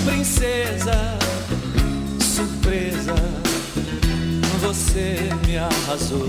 Princesa, 0.04 1.18
surpresa, 2.20 3.14
você 4.60 5.16
me 5.46 5.58
arrasou. 5.58 6.26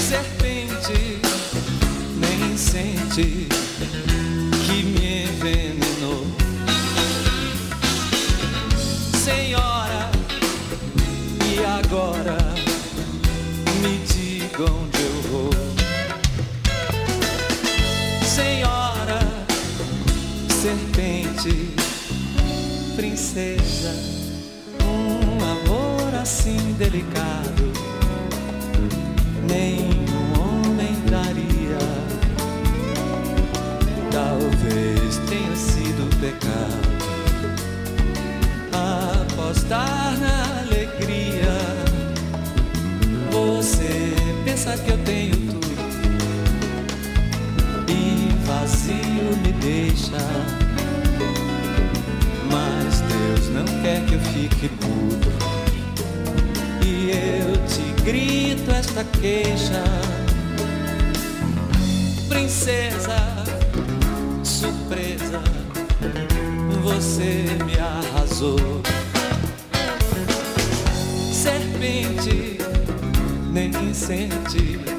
Serpente, 0.00 1.20
nem 2.16 2.56
sente 2.56 3.48
que 4.66 4.82
me 4.82 5.24
envenenou. 5.24 6.26
Senhora, 9.24 10.10
e 11.44 11.64
agora 11.64 12.38
me 13.82 13.98
diga 14.06 14.93
princesa, 22.96 23.94
um 24.82 25.38
amor 25.44 26.14
assim 26.14 26.74
delicado, 26.78 27.70
nenhum 29.46 30.32
homem 30.40 30.94
daria. 31.10 31.78
Talvez 34.10 35.18
tenha 35.28 35.56
sido 35.56 36.08
pecado 36.18 36.94
apostar 38.72 40.18
na 40.18 40.60
alegria. 40.60 41.52
Você 43.30 44.14
pensa 44.44 44.78
que 44.78 44.90
eu 44.90 44.98
tenho 44.98 45.36
tudo 45.36 45.66
e 47.88 48.32
vazio 48.46 49.36
me 49.42 49.52
deixa. 49.60 50.53
Não 53.64 53.82
quer 53.82 54.04
que 54.04 54.14
eu 54.14 54.20
fique 54.20 54.70
mudo. 54.84 55.32
E 56.84 57.10
eu 57.10 57.56
te 57.66 58.02
grito 58.02 58.70
esta 58.70 59.04
queixa, 59.04 59.82
princesa, 62.28 63.16
surpresa, 64.42 65.42
você 66.82 67.46
me 67.64 67.78
arrasou. 67.78 68.82
Serpente, 71.32 72.58
nem 73.52 73.94
sente 73.94 74.93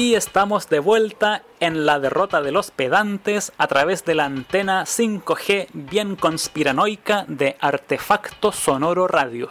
Y 0.00 0.14
estamos 0.14 0.68
de 0.68 0.78
vuelta 0.78 1.42
en 1.58 1.84
la 1.84 1.98
derrota 1.98 2.40
de 2.40 2.52
los 2.52 2.70
pedantes 2.70 3.50
a 3.58 3.66
través 3.66 4.04
de 4.04 4.14
la 4.14 4.26
antena 4.26 4.84
5G 4.84 5.66
bien 5.72 6.14
conspiranoica 6.14 7.24
de 7.26 7.56
Artefacto 7.58 8.52
Sonoro 8.52 9.08
Radio. 9.08 9.50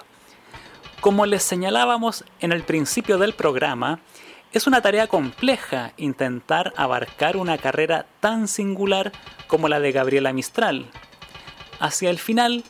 Como 1.02 1.26
les 1.26 1.44
señalábamos 1.44 2.24
en 2.40 2.54
el 2.54 2.64
principio 2.64 3.18
del 3.18 3.34
programa, 3.34 4.00
es 4.54 4.68
una 4.68 4.80
tarea 4.80 5.08
compleja 5.08 5.92
intentar 5.98 6.72
abarcar 6.78 7.36
una 7.36 7.58
carrera 7.58 8.06
tan 8.22 8.48
singular 8.48 9.12
como 9.48 9.68
la 9.68 9.82
de 9.82 9.92
Gabriela 9.92 10.32
Mistral. 10.32 10.86
Hacia 11.82 12.10
el 12.10 12.20
final 12.20 12.64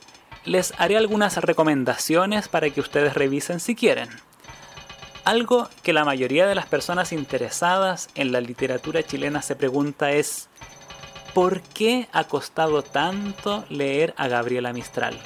les 0.45 0.73
haré 0.79 0.97
algunas 0.97 1.37
recomendaciones 1.37 2.47
para 2.47 2.71
que 2.71 2.81
ustedes 2.81 3.13
revisen 3.13 3.59
si 3.59 3.75
quieren. 3.75 4.09
Algo 5.27 5.67
que 5.83 5.91
la 5.91 6.05
mayoría 6.05 6.47
de 6.47 6.55
las 6.55 6.67
personas 6.67 7.11
interesadas 7.11 8.07
en 8.15 8.31
la 8.31 8.39
literatura 8.39 9.03
chilena 9.03 9.41
se 9.41 9.57
pregunta 9.57 10.13
es 10.13 10.47
¿por 11.33 11.59
qué 11.59 12.07
ha 12.13 12.23
costado 12.23 12.81
tanto 12.81 13.65
leer 13.67 14.13
a 14.15 14.29
Gabriela 14.29 14.71
Mistral? 14.71 15.19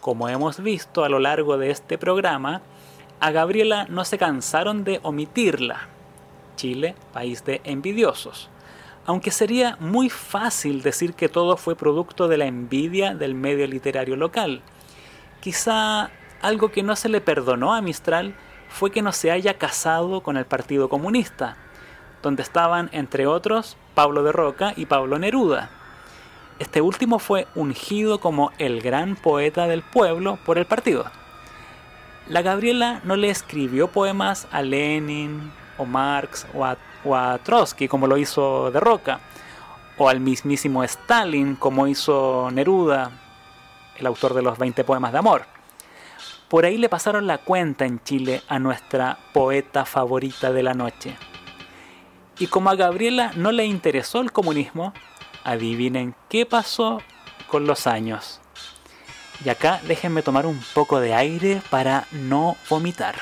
Como 0.00 0.28
hemos 0.28 0.60
visto 0.60 1.04
a 1.04 1.08
lo 1.08 1.20
largo 1.20 1.58
de 1.58 1.70
este 1.70 1.96
programa, 1.96 2.62
a 3.20 3.30
Gabriela 3.30 3.86
no 3.88 4.04
se 4.04 4.18
cansaron 4.18 4.82
de 4.82 4.98
omitirla. 5.04 5.90
Chile, 6.56 6.96
país 7.12 7.44
de 7.44 7.60
envidiosos. 7.62 8.50
Aunque 9.06 9.30
sería 9.30 9.76
muy 9.78 10.10
fácil 10.10 10.82
decir 10.82 11.14
que 11.14 11.28
todo 11.28 11.56
fue 11.56 11.76
producto 11.76 12.26
de 12.26 12.38
la 12.38 12.46
envidia 12.46 13.14
del 13.14 13.36
medio 13.36 13.68
literario 13.68 14.16
local. 14.16 14.62
Quizá 15.40 16.10
algo 16.42 16.72
que 16.72 16.82
no 16.82 16.96
se 16.96 17.08
le 17.08 17.20
perdonó 17.20 17.74
a 17.74 17.80
Mistral 17.80 18.34
fue 18.74 18.90
que 18.90 19.02
no 19.02 19.12
se 19.12 19.30
haya 19.30 19.56
casado 19.56 20.20
con 20.20 20.36
el 20.36 20.46
Partido 20.46 20.88
Comunista, 20.88 21.56
donde 22.24 22.42
estaban, 22.42 22.90
entre 22.92 23.28
otros, 23.28 23.76
Pablo 23.94 24.24
de 24.24 24.32
Roca 24.32 24.72
y 24.76 24.86
Pablo 24.86 25.16
Neruda. 25.16 25.70
Este 26.58 26.80
último 26.80 27.20
fue 27.20 27.46
ungido 27.54 28.18
como 28.18 28.50
el 28.58 28.82
gran 28.82 29.14
poeta 29.14 29.68
del 29.68 29.82
pueblo 29.82 30.40
por 30.44 30.58
el 30.58 30.66
partido. 30.66 31.04
La 32.26 32.42
Gabriela 32.42 33.00
no 33.04 33.14
le 33.14 33.30
escribió 33.30 33.92
poemas 33.92 34.48
a 34.50 34.60
Lenin 34.60 35.52
o 35.78 35.84
Marx 35.84 36.44
o 36.52 36.64
a, 37.14 37.38
Trotsky 37.44 37.86
como 37.86 38.08
lo 38.08 38.16
hizo 38.16 38.72
de 38.72 38.80
Roca, 38.80 39.20
o 39.98 40.08
al 40.08 40.18
mismísimo 40.18 40.82
Stalin 40.82 41.54
como 41.54 41.86
hizo 41.86 42.50
Neruda, 42.50 43.12
el 43.96 44.06
autor 44.06 44.34
de 44.34 44.42
los 44.42 44.58
20 44.58 44.82
poemas 44.82 45.12
de 45.12 45.18
amor. 45.18 45.53
Por 46.54 46.66
ahí 46.66 46.78
le 46.78 46.88
pasaron 46.88 47.26
la 47.26 47.38
cuenta 47.38 47.84
en 47.84 48.00
Chile 48.04 48.44
a 48.46 48.60
nuestra 48.60 49.18
poeta 49.32 49.84
favorita 49.84 50.52
de 50.52 50.62
la 50.62 50.72
noche. 50.72 51.16
Y 52.38 52.46
como 52.46 52.70
a 52.70 52.76
Gabriela 52.76 53.32
no 53.34 53.50
le 53.50 53.64
interesó 53.64 54.20
el 54.20 54.30
comunismo, 54.30 54.94
adivinen 55.42 56.14
qué 56.28 56.46
pasó 56.46 57.02
con 57.48 57.66
los 57.66 57.88
años. 57.88 58.40
Y 59.44 59.48
acá 59.48 59.80
déjenme 59.82 60.22
tomar 60.22 60.46
un 60.46 60.62
poco 60.74 61.00
de 61.00 61.12
aire 61.12 61.60
para 61.70 62.06
no 62.12 62.56
vomitar. 62.70 63.16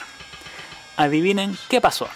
Adivinen 0.99 1.57
qué 1.71 1.81
pasó. 1.81 2.09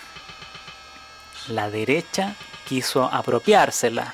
La 1.48 1.70
derecha 1.70 2.34
quiso 2.68 3.04
apropiársela, 3.04 4.12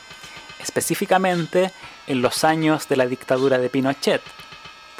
específicamente 0.60 1.72
en 2.06 2.22
los 2.22 2.44
años 2.44 2.86
de 2.88 2.94
la 2.94 3.06
dictadura 3.06 3.58
de 3.58 3.70
Pinochet. 3.70 4.22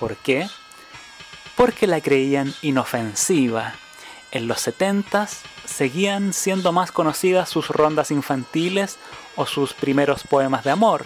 ¿Por 0.01 0.17
qué? 0.17 0.49
Porque 1.63 1.87
la 1.87 2.01
creían 2.01 2.53
inofensiva. 2.63 3.75
En 4.33 4.49
los 4.49 4.61
70 4.63 5.29
seguían 5.65 6.33
siendo 6.33 6.73
más 6.73 6.91
conocidas 6.91 7.49
sus 7.51 7.69
rondas 7.69 8.11
infantiles 8.11 8.99
o 9.37 9.47
sus 9.47 9.73
primeros 9.73 10.25
poemas 10.25 10.65
de 10.65 10.73
amor. 10.73 11.05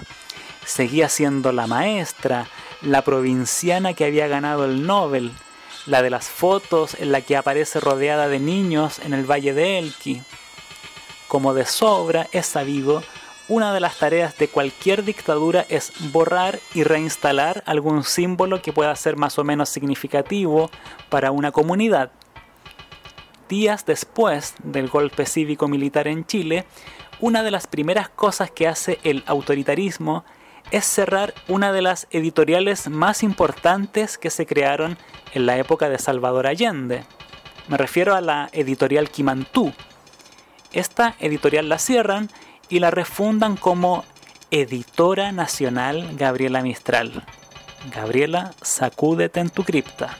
Seguía 0.65 1.11
siendo 1.11 1.53
la 1.53 1.67
maestra, 1.67 2.49
la 2.81 3.03
provinciana 3.03 3.93
que 3.93 4.07
había 4.07 4.29
ganado 4.29 4.65
el 4.65 4.87
Nobel, 4.87 5.31
la 5.85 6.01
de 6.01 6.09
las 6.09 6.27
fotos 6.27 6.97
en 6.99 7.13
la 7.13 7.21
que 7.21 7.37
aparece 7.37 7.79
rodeada 7.79 8.27
de 8.27 8.39
niños 8.39 8.99
en 9.01 9.13
el 9.13 9.31
Valle 9.31 9.53
de 9.53 9.79
Elqui. 9.79 10.23
Como 11.29 11.53
de 11.53 11.67
sobra 11.67 12.29
es 12.33 12.47
sabido, 12.47 13.03
una 13.49 13.73
de 13.73 13.81
las 13.81 13.99
tareas 13.99 14.37
de 14.39 14.49
cualquier 14.49 15.05
dictadura 15.05 15.65
es 15.69 15.93
borrar 16.13 16.59
y 16.75 16.83
reinstalar 16.83 17.63
algún 17.67 18.03
símbolo 18.03 18.61
que 18.61 18.73
pueda 18.73 18.95
ser 18.97 19.17
más 19.17 19.39
o 19.39 19.45
menos 19.45 19.69
significativo 19.69 20.71
para 21.09 21.31
una 21.31 21.53
comunidad. 21.53 22.11
Días 23.49 23.87
después 23.87 24.55
del 24.65 24.89
golpe 24.89 25.27
cívico-militar 25.27 26.09
en 26.09 26.27
Chile, 26.27 26.67
una 27.21 27.45
de 27.45 27.53
las 27.53 27.69
primeras 27.69 28.09
cosas 28.09 28.51
que 28.51 28.67
hace 28.67 28.99
el 29.05 29.23
autoritarismo 29.27 30.25
es 30.73 30.85
cerrar 30.85 31.33
una 31.47 31.73
de 31.73 31.83
las 31.83 32.09
editoriales 32.11 32.89
más 32.89 33.23
importantes 33.23 34.19
que 34.19 34.31
se 34.31 34.47
crearon 34.47 34.99
en 35.33 35.47
la 35.47 35.57
época 35.59 35.89
de 35.89 35.99
Salvador 36.01 36.49
Allende. 36.49 37.05
Me 37.69 37.77
refiero 37.77 38.17
a 38.17 38.21
la 38.21 38.49
editorial 38.53 39.09
Quimantú. 39.11 39.73
Esta 40.73 41.15
editorial 41.21 41.69
la 41.69 41.79
cierran 41.79 42.29
y 42.69 42.81
la 42.81 42.91
refundan 42.91 43.57
como 43.57 44.05
Editora 44.51 45.33
Nacional 45.33 46.17
Gabriela 46.17 46.63
Mistral. 46.63 47.25
Gabriela, 47.95 48.53
sacúdete 48.63 49.41
en 49.41 49.51
tu 49.51 49.65
cripta. 49.65 50.17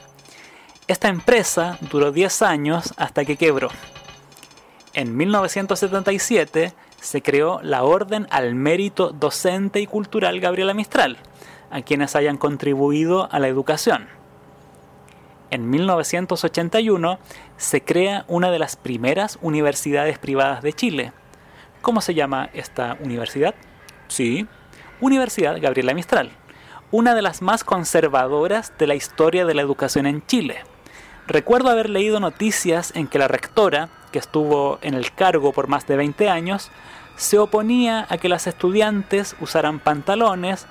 Esta 0.87 1.09
empresa 1.09 1.77
duró 1.81 2.11
10 2.11 2.41
años 2.43 2.93
hasta 2.97 3.25
que 3.25 3.35
quebró. 3.35 3.69
En 4.93 5.15
1977 5.15 6.73
se 7.01 7.21
creó 7.21 7.59
la 7.61 7.83
Orden 7.83 8.27
al 8.31 8.55
Mérito 8.55 9.11
Docente 9.11 9.79
y 9.79 9.87
Cultural 9.87 10.39
Gabriela 10.39 10.73
Mistral, 10.73 11.17
a 11.69 11.81
quienes 11.81 12.15
hayan 12.15 12.37
contribuido 12.37 13.31
a 13.31 13.39
la 13.39 13.47
educación. 13.47 14.07
En 15.49 15.69
1981 15.69 17.19
se 17.57 17.81
crea 17.81 18.25
una 18.27 18.51
de 18.51 18.59
las 18.59 18.75
primeras 18.75 19.39
universidades 19.41 20.17
privadas 20.17 20.61
de 20.61 20.73
Chile. 20.73 21.13
¿Cómo 21.87 22.01
se 22.01 22.13
llama 22.13 22.49
esta 22.51 22.97
universidad? 22.99 23.55
Sí, 24.09 24.45
Universidad 24.99 25.57
Gabriela 25.61 25.93
Mistral, 25.93 26.31
una 26.91 27.15
de 27.15 27.21
las 27.21 27.41
más 27.41 27.63
conservadoras 27.63 28.73
de 28.77 28.87
la 28.87 28.95
historia 28.95 29.45
de 29.45 29.53
la 29.53 29.61
educación 29.61 30.05
en 30.05 30.21
Chile. 30.25 30.57
Recuerdo 31.27 31.69
haber 31.69 31.89
leído 31.89 32.19
noticias 32.19 32.91
en 32.93 33.07
que 33.07 33.19
la 33.19 33.29
rectora, 33.29 33.87
que 34.11 34.19
estuvo 34.19 34.79
en 34.81 34.95
el 34.95 35.13
cargo 35.13 35.53
por 35.53 35.69
más 35.69 35.87
de 35.87 35.95
20 35.95 36.29
años, 36.29 36.71
se 37.15 37.39
oponía 37.39 38.05
a 38.09 38.17
que 38.17 38.27
las 38.27 38.47
estudiantes 38.47 39.37
usaran 39.39 39.79
pantalones 39.79 40.67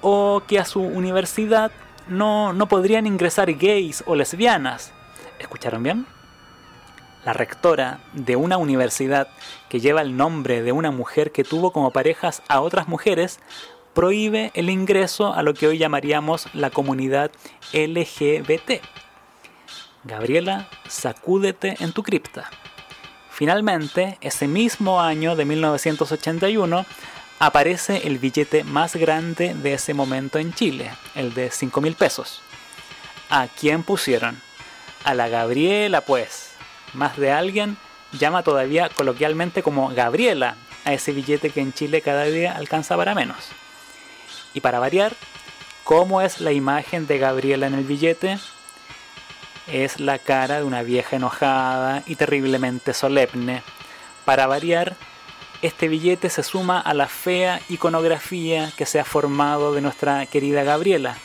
o 0.00 0.42
que 0.48 0.58
a 0.58 0.64
su 0.64 0.80
universidad 0.80 1.70
no, 2.08 2.52
no 2.52 2.66
podrían 2.66 3.06
ingresar 3.06 3.52
gays 3.52 4.02
o 4.08 4.16
lesbianas. 4.16 4.92
¿Escucharon 5.38 5.84
bien? 5.84 6.04
La 7.24 7.32
rectora 7.32 8.00
de 8.12 8.36
una 8.36 8.56
universidad 8.56 9.28
que 9.68 9.80
lleva 9.80 10.00
el 10.02 10.16
nombre 10.16 10.62
de 10.62 10.72
una 10.72 10.90
mujer 10.90 11.30
que 11.30 11.44
tuvo 11.44 11.72
como 11.72 11.92
parejas 11.92 12.42
a 12.48 12.60
otras 12.60 12.88
mujeres 12.88 13.38
prohíbe 13.94 14.50
el 14.54 14.70
ingreso 14.70 15.32
a 15.32 15.42
lo 15.42 15.54
que 15.54 15.66
hoy 15.66 15.78
llamaríamos 15.78 16.48
la 16.54 16.70
comunidad 16.70 17.30
LGBT. 17.72 18.82
Gabriela, 20.04 20.68
sacúdete 20.88 21.76
en 21.78 21.92
tu 21.92 22.02
cripta. 22.02 22.50
Finalmente, 23.30 24.18
ese 24.20 24.48
mismo 24.48 25.00
año 25.00 25.36
de 25.36 25.44
1981, 25.44 26.84
aparece 27.38 28.06
el 28.06 28.18
billete 28.18 28.62
más 28.62 28.94
grande 28.94 29.54
de 29.54 29.74
ese 29.74 29.94
momento 29.94 30.38
en 30.38 30.52
Chile, 30.52 30.90
el 31.14 31.34
de 31.34 31.50
5 31.50 31.80
mil 31.80 31.94
pesos. 31.94 32.40
¿A 33.30 33.48
quién 33.48 33.82
pusieron? 33.82 34.40
A 35.04 35.14
la 35.14 35.28
Gabriela, 35.28 36.02
pues. 36.02 36.51
Más 36.92 37.16
de 37.16 37.32
alguien 37.32 37.76
llama 38.12 38.42
todavía 38.42 38.88
coloquialmente 38.88 39.62
como 39.62 39.88
Gabriela 39.88 40.56
a 40.84 40.92
ese 40.92 41.12
billete 41.12 41.50
que 41.50 41.60
en 41.60 41.72
Chile 41.72 42.02
cada 42.02 42.24
día 42.24 42.52
alcanza 42.56 42.96
para 42.96 43.14
menos. 43.14 43.48
Y 44.54 44.60
para 44.60 44.78
variar, 44.78 45.14
¿cómo 45.84 46.20
es 46.20 46.40
la 46.40 46.52
imagen 46.52 47.06
de 47.06 47.18
Gabriela 47.18 47.66
en 47.66 47.74
el 47.74 47.84
billete? 47.84 48.38
es 49.66 50.00
la 50.00 50.18
cara 50.18 50.58
de 50.58 50.64
una 50.64 50.82
vieja 50.82 51.16
enojada 51.16 52.02
y 52.06 52.16
terriblemente 52.16 52.94
solemne. 52.94 53.62
Para 54.24 54.46
variar, 54.46 54.96
este 55.62 55.88
billete 55.88 56.30
se 56.30 56.42
suma 56.42 56.80
a 56.80 56.94
la 56.94 57.08
fea 57.08 57.60
iconografía 57.68 58.72
que 58.76 58.86
se 58.86 58.98
ha 59.00 59.04
formado 59.04 59.72
de 59.72 59.80
nuestra 59.80 60.26
querida 60.26 60.62
Gabriela. 60.62 61.16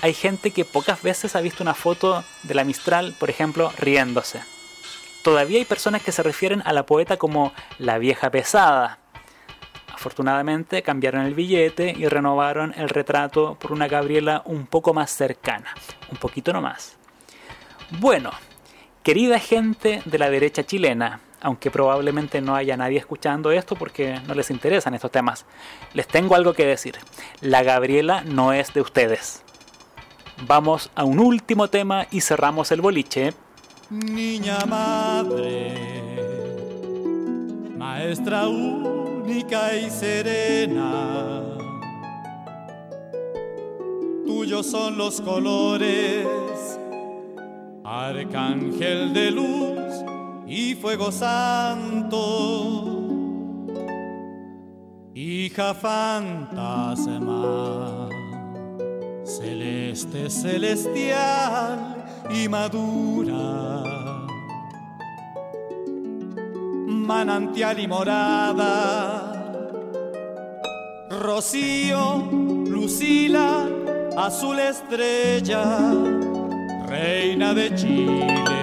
Hay 0.00 0.14
gente 0.14 0.52
que 0.52 0.64
pocas 0.64 1.02
veces 1.02 1.34
ha 1.36 1.40
visto 1.40 1.62
una 1.62 1.74
foto 1.74 2.24
de 2.44 2.54
la 2.54 2.64
Mistral, 2.64 3.14
por 3.18 3.30
ejemplo, 3.30 3.72
riéndose. 3.78 4.42
Todavía 5.22 5.58
hay 5.58 5.64
personas 5.64 6.02
que 6.02 6.12
se 6.12 6.22
refieren 6.22 6.62
a 6.64 6.72
la 6.72 6.86
poeta 6.86 7.16
como 7.16 7.52
la 7.78 7.98
vieja 7.98 8.30
pesada. 8.30 8.98
Afortunadamente 9.92 10.82
cambiaron 10.82 11.26
el 11.26 11.34
billete 11.34 11.94
y 11.96 12.06
renovaron 12.06 12.72
el 12.76 12.88
retrato 12.88 13.56
por 13.58 13.72
una 13.72 13.88
Gabriela 13.88 14.42
un 14.44 14.66
poco 14.66 14.94
más 14.94 15.10
cercana, 15.10 15.74
un 16.10 16.18
poquito 16.18 16.52
nomás. 16.52 16.96
Bueno, 17.90 18.30
querida 19.02 19.40
gente 19.40 20.02
de 20.04 20.18
la 20.18 20.30
derecha 20.30 20.64
chilena, 20.64 21.20
aunque 21.40 21.70
probablemente 21.70 22.40
no 22.40 22.54
haya 22.54 22.76
nadie 22.76 22.98
escuchando 22.98 23.50
esto 23.50 23.74
porque 23.76 24.20
no 24.26 24.34
les 24.34 24.50
interesan 24.50 24.94
estos 24.94 25.10
temas, 25.10 25.46
les 25.94 26.06
tengo 26.06 26.34
algo 26.34 26.54
que 26.54 26.66
decir. 26.66 26.96
La 27.40 27.62
Gabriela 27.62 28.22
no 28.24 28.52
es 28.52 28.72
de 28.74 28.80
ustedes. 28.80 29.42
Vamos 30.46 30.90
a 30.94 31.04
un 31.04 31.18
último 31.18 31.68
tema 31.68 32.06
y 32.10 32.20
cerramos 32.20 32.70
el 32.70 32.80
boliche. 32.80 33.34
Niña 33.90 34.66
madre, 34.66 35.72
maestra 37.74 38.46
única 38.46 39.74
y 39.78 39.88
serena, 39.88 41.42
tuyos 44.26 44.66
son 44.66 44.98
los 44.98 45.22
colores 45.22 46.28
Arcángel 47.82 49.14
de 49.14 49.30
luz 49.30 50.04
y 50.46 50.74
fuego 50.74 51.10
santo, 51.10 52.18
hija 55.14 55.72
fantasma, 55.72 57.16
celeste, 59.24 60.28
celestial 60.28 61.97
y 62.30 62.48
madura, 62.48 63.82
manantial 66.86 67.80
y 67.80 67.88
morada, 67.88 69.32
rocío, 71.10 72.28
lucila, 72.66 73.68
azul 74.16 74.58
estrella 74.58 75.92
reina 76.88 77.54
de 77.54 77.74
Chile. 77.74 78.57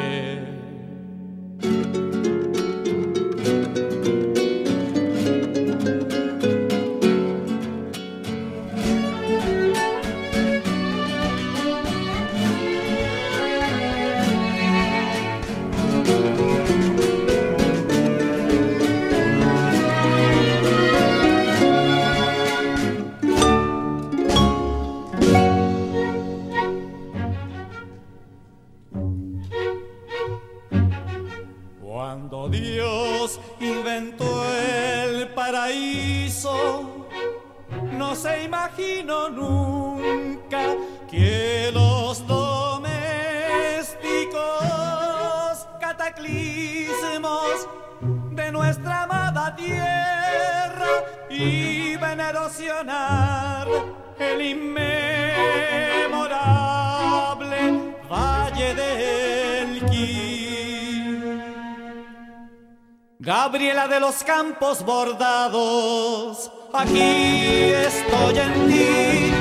Campos 64.26 64.84
Bordados, 64.84 66.52
aquí 66.74 67.00
estoy 67.00 68.40
en 68.40 68.68
ti. 68.68 69.35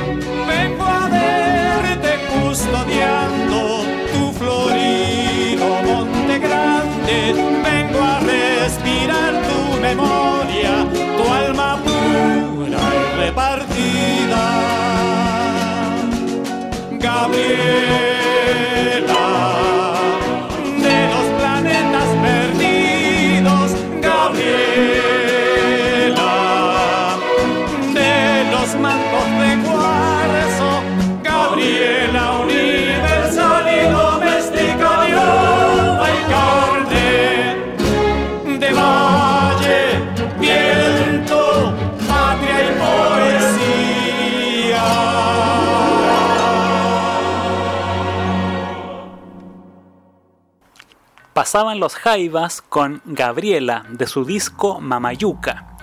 Pasaban 51.44 51.78
los 51.78 51.94
jaivas 51.94 52.62
con 52.62 53.02
Gabriela 53.04 53.84
de 53.90 54.06
su 54.06 54.24
disco 54.24 54.80
Mamayuca. 54.80 55.76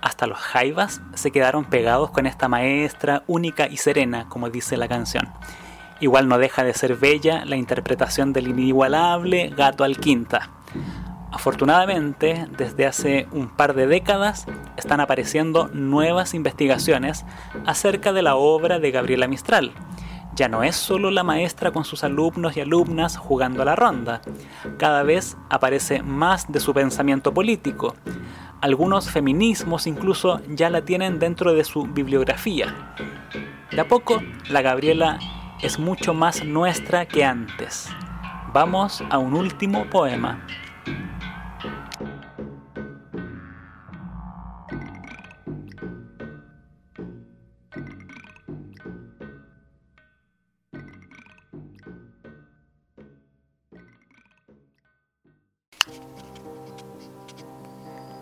Hasta 0.00 0.28
los 0.28 0.38
jaivas 0.38 1.00
se 1.14 1.32
quedaron 1.32 1.64
pegados 1.64 2.12
con 2.12 2.24
esta 2.24 2.46
maestra 2.46 3.24
única 3.26 3.66
y 3.66 3.78
serena, 3.78 4.28
como 4.28 4.48
dice 4.48 4.76
la 4.76 4.86
canción. 4.86 5.28
Igual 5.98 6.28
no 6.28 6.38
deja 6.38 6.62
de 6.62 6.72
ser 6.72 6.94
bella 6.94 7.44
la 7.44 7.56
interpretación 7.56 8.32
del 8.32 8.46
inigualable 8.46 9.52
Gato 9.56 9.82
Alquinta. 9.82 10.50
Afortunadamente, 11.32 12.46
desde 12.56 12.86
hace 12.86 13.26
un 13.32 13.48
par 13.48 13.74
de 13.74 13.88
décadas 13.88 14.46
están 14.76 15.00
apareciendo 15.00 15.68
nuevas 15.72 16.32
investigaciones 16.32 17.24
acerca 17.66 18.12
de 18.12 18.22
la 18.22 18.36
obra 18.36 18.78
de 18.78 18.92
Gabriela 18.92 19.26
Mistral. 19.26 19.72
Ya 20.34 20.48
no 20.48 20.62
es 20.62 20.76
solo 20.76 21.10
la 21.10 21.22
maestra 21.22 21.72
con 21.72 21.84
sus 21.84 22.04
alumnos 22.04 22.56
y 22.56 22.60
alumnas 22.60 23.18
jugando 23.18 23.62
a 23.62 23.66
la 23.66 23.76
ronda, 23.76 24.22
cada 24.78 25.02
vez 25.02 25.36
aparece 25.50 26.02
más 26.02 26.50
de 26.50 26.60
su 26.60 26.72
pensamiento 26.72 27.34
político. 27.34 27.94
Algunos 28.62 29.10
feminismos 29.10 29.86
incluso 29.86 30.40
ya 30.48 30.70
la 30.70 30.82
tienen 30.82 31.18
dentro 31.18 31.52
de 31.52 31.64
su 31.64 31.84
bibliografía. 31.84 32.94
De 33.70 33.80
a 33.80 33.88
poco, 33.88 34.22
la 34.48 34.62
Gabriela 34.62 35.18
es 35.60 35.78
mucho 35.78 36.14
más 36.14 36.44
nuestra 36.44 37.06
que 37.06 37.24
antes. 37.24 37.88
Vamos 38.52 39.02
a 39.10 39.18
un 39.18 39.34
último 39.34 39.84
poema. 39.90 40.46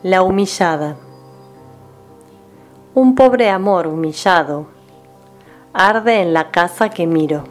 La 0.02 0.22
humillada. 0.22 0.96
Un 2.94 3.14
pobre 3.14 3.50
amor 3.50 3.86
humillado 3.86 4.66
arde 5.74 6.22
en 6.22 6.32
la 6.32 6.50
casa 6.50 6.88
que 6.88 7.06
miro. 7.06 7.44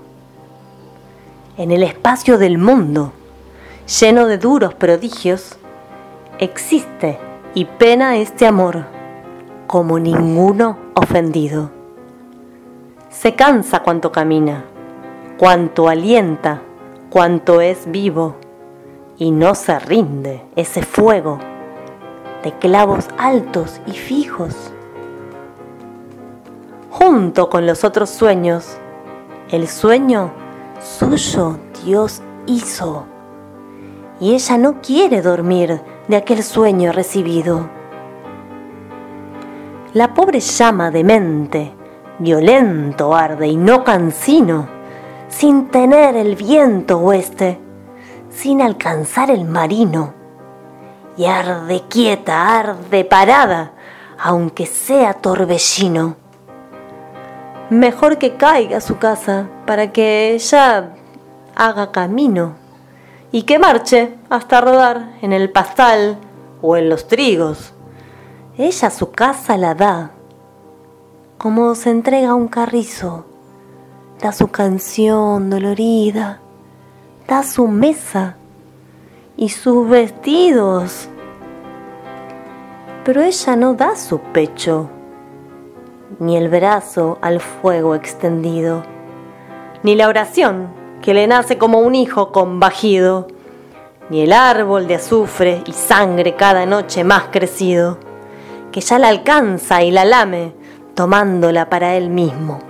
En 1.57 1.69
el 1.69 1.83
espacio 1.83 2.39
del 2.39 2.57
mundo, 2.57 3.13
lleno 3.99 4.25
de 4.25 4.39
duros 4.39 4.73
prodigios, 4.73 5.59
existe 6.39 7.19
y 7.53 7.65
pena 7.65 8.17
este 8.17 8.47
amor 8.47 8.85
como 9.67 9.99
ninguno 9.99 10.79
ofendido. 10.95 11.69
Se 13.11 13.35
cansa 13.35 13.83
cuanto 13.83 14.11
camina, 14.11 14.65
cuanto 15.37 15.87
alienta, 15.87 16.63
cuanto 17.11 17.61
es 17.61 17.91
vivo, 17.91 18.37
y 19.19 19.29
no 19.29 19.53
se 19.53 19.77
rinde 19.77 20.41
ese 20.55 20.81
fuego 20.81 21.37
de 22.43 22.53
clavos 22.53 23.07
altos 23.17 23.81
y 23.85 23.91
fijos. 23.91 24.55
Junto 26.89 27.49
con 27.49 27.65
los 27.65 27.83
otros 27.83 28.09
sueños, 28.09 28.77
el 29.49 29.67
sueño 29.67 30.31
suyo 30.81 31.57
Dios 31.83 32.21
hizo. 32.45 33.05
Y 34.19 34.33
ella 34.33 34.57
no 34.57 34.81
quiere 34.81 35.21
dormir 35.21 35.81
de 36.07 36.15
aquel 36.17 36.43
sueño 36.43 36.91
recibido. 36.91 37.69
La 39.93 40.13
pobre 40.13 40.39
llama 40.39 40.91
de 40.91 41.03
mente, 41.03 41.73
violento 42.19 43.15
arde 43.15 43.47
y 43.47 43.55
no 43.55 43.83
cansino, 43.83 44.67
sin 45.29 45.67
tener 45.67 46.15
el 46.15 46.35
viento 46.35 46.99
oeste, 46.99 47.59
sin 48.29 48.61
alcanzar 48.61 49.31
el 49.31 49.45
marino 49.45 50.18
y 51.19 51.25
arde 51.25 51.83
quieta, 51.89 52.57
arde 52.59 53.03
parada, 53.03 53.73
aunque 54.17 54.65
sea 54.65 55.13
torbellino. 55.13 56.15
Mejor 57.69 58.17
que 58.17 58.37
caiga 58.37 58.77
a 58.77 58.81
su 58.81 58.99
casa 58.99 59.49
para 59.67 59.91
que 59.91 60.33
ella 60.33 60.93
haga 61.57 61.91
camino 61.91 62.53
y 63.33 63.41
que 63.41 63.59
marche 63.59 64.15
hasta 64.29 64.61
rodar 64.61 65.11
en 65.21 65.33
el 65.33 65.51
pastal 65.51 66.17
o 66.61 66.77
en 66.77 66.87
los 66.87 67.09
trigos. 67.09 67.73
Ella 68.57 68.89
su 68.89 69.11
casa 69.11 69.57
la 69.57 69.75
da, 69.75 70.11
como 71.37 71.75
se 71.75 71.89
entrega 71.89 72.33
un 72.33 72.47
carrizo, 72.47 73.25
da 74.21 74.31
su 74.31 74.47
canción 74.47 75.49
dolorida, 75.49 76.39
da 77.27 77.43
su 77.43 77.67
mesa 77.67 78.37
y 79.39 79.47
sus 79.47 79.87
vestidos. 79.87 81.07
Pero 83.05 83.21
ella 83.21 83.55
no 83.55 83.73
da 83.73 83.95
su 83.95 84.19
pecho, 84.19 84.89
ni 86.19 86.35
el 86.35 86.49
brazo 86.49 87.17
al 87.21 87.39
fuego 87.39 87.95
extendido, 87.95 88.83
ni 89.81 89.95
la 89.95 90.09
oración 90.09 90.67
que 91.01 91.13
le 91.13 91.25
nace 91.25 91.57
como 91.57 91.79
un 91.79 91.95
hijo 91.95 92.33
combajido, 92.33 93.27
ni 94.09 94.23
el 94.23 94.33
árbol 94.33 94.87
de 94.87 94.95
azufre 94.95 95.63
y 95.65 95.71
sangre 95.71 96.35
cada 96.35 96.65
noche 96.65 97.05
más 97.05 97.29
crecido, 97.31 97.97
que 98.73 98.81
ya 98.81 98.99
la 98.99 99.07
alcanza 99.07 99.83
y 99.83 99.91
la 99.91 100.03
lame 100.03 100.51
tomándola 100.95 101.69
para 101.69 101.95
él 101.95 102.09
mismo. 102.09 102.68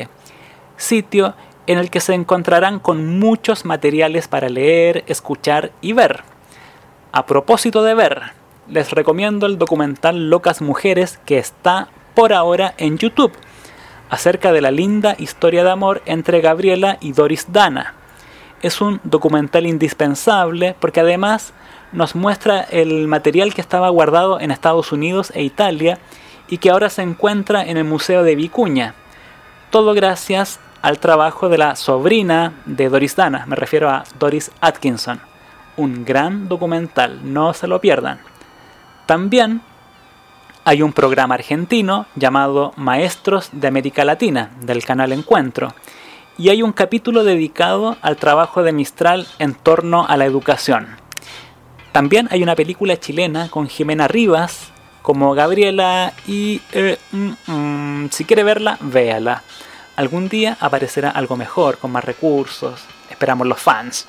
sitio 0.77 1.35
en 1.67 1.77
el 1.77 1.89
que 1.89 1.99
se 1.99 2.13
encontrarán 2.13 2.79
con 2.79 3.19
muchos 3.19 3.65
materiales 3.65 4.29
para 4.29 4.47
leer, 4.47 5.03
escuchar 5.07 5.73
y 5.81 5.91
ver. 5.91 6.23
A 7.11 7.25
propósito 7.25 7.83
de 7.83 7.93
ver, 7.93 8.21
les 8.69 8.91
recomiendo 8.91 9.47
el 9.47 9.57
documental 9.57 10.29
Locas 10.29 10.61
Mujeres 10.61 11.19
que 11.25 11.39
está 11.39 11.89
por 12.13 12.31
ahora 12.31 12.73
en 12.77 12.97
YouTube, 12.97 13.33
acerca 14.09 14.51
de 14.51 14.61
la 14.61 14.71
linda 14.71 15.15
historia 15.17 15.63
de 15.63 15.71
amor 15.71 16.01
entre 16.05 16.41
Gabriela 16.41 16.97
y 17.01 17.11
Doris 17.11 17.47
Dana. 17.51 17.93
Es 18.61 18.81
un 18.81 18.99
documental 19.03 19.65
indispensable 19.65 20.75
porque 20.79 21.01
además 21.01 21.53
nos 21.91 22.15
muestra 22.15 22.61
el 22.61 23.07
material 23.07 23.53
que 23.53 23.61
estaba 23.61 23.89
guardado 23.89 24.39
en 24.39 24.51
Estados 24.51 24.91
Unidos 24.91 25.31
e 25.35 25.43
Italia 25.43 25.99
y 26.47 26.57
que 26.57 26.69
ahora 26.69 26.89
se 26.89 27.01
encuentra 27.01 27.63
en 27.63 27.77
el 27.77 27.83
Museo 27.83 28.23
de 28.23 28.35
Vicuña. 28.35 28.93
Todo 29.71 29.93
gracias 29.93 30.59
al 30.81 30.99
trabajo 30.99 31.49
de 31.49 31.57
la 31.57 31.75
sobrina 31.75 32.53
de 32.65 32.89
Doris 32.89 33.15
Dana, 33.15 33.45
me 33.47 33.55
refiero 33.55 33.89
a 33.89 34.03
Doris 34.19 34.51
Atkinson. 34.61 35.19
Un 35.77 36.05
gran 36.05 36.47
documental, 36.47 37.19
no 37.23 37.53
se 37.53 37.67
lo 37.67 37.81
pierdan. 37.81 38.19
También 39.05 39.61
hay 40.65 40.81
un 40.81 40.93
programa 40.93 41.35
argentino 41.35 42.07
llamado 42.15 42.73
Maestros 42.75 43.49
de 43.51 43.67
América 43.67 44.03
Latina, 44.03 44.49
del 44.61 44.83
canal 44.83 45.11
Encuentro, 45.11 45.75
y 46.39 46.49
hay 46.49 46.63
un 46.63 46.73
capítulo 46.73 47.23
dedicado 47.23 47.97
al 48.01 48.17
trabajo 48.17 48.63
de 48.63 48.73
Mistral 48.73 49.27
en 49.37 49.53
torno 49.53 50.07
a 50.07 50.17
la 50.17 50.25
educación. 50.25 50.87
También 51.91 52.27
hay 52.31 52.41
una 52.41 52.55
película 52.55 52.99
chilena 52.99 53.47
con 53.49 53.69
Jimena 53.69 54.07
Rivas 54.07 54.71
como 55.03 55.35
Gabriela 55.35 56.13
y 56.27 56.61
eh, 56.73 56.97
mm, 57.11 57.31
mm, 57.45 58.09
si 58.09 58.25
quiere 58.25 58.43
verla, 58.43 58.79
véala. 58.81 59.43
Algún 59.95 60.27
día 60.27 60.57
aparecerá 60.59 61.11
algo 61.11 61.37
mejor, 61.37 61.77
con 61.77 61.91
más 61.91 62.03
recursos, 62.03 62.83
esperamos 63.11 63.45
los 63.45 63.59
fans. 63.59 64.07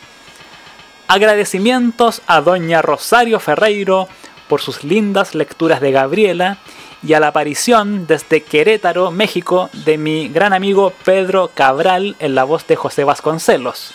Agradecimientos 1.07 2.23
a 2.27 2.41
doña 2.41 2.81
Rosario 2.81 3.39
Ferreiro 3.39 4.09
por 4.49 4.61
sus 4.61 4.85
lindas 4.85 5.35
lecturas 5.35 5.81
de 5.81 5.93
Gabriela 5.93 6.59
y 7.03 7.15
a 7.15 7.21
la 7.21 7.29
aparición 7.29 8.07
desde 8.07 8.43
Querétaro, 8.43 9.11
México, 9.11 9.71
de 9.73 9.97
mi 9.99 10.29
gran 10.29 10.53
amigo 10.53 10.93
Pedro 11.05 11.51
Cabral 11.55 12.17
en 12.19 12.35
la 12.35 12.45
voz 12.45 12.67
de 12.67 12.77
José 12.77 13.05
Vasconcelos. 13.05 13.95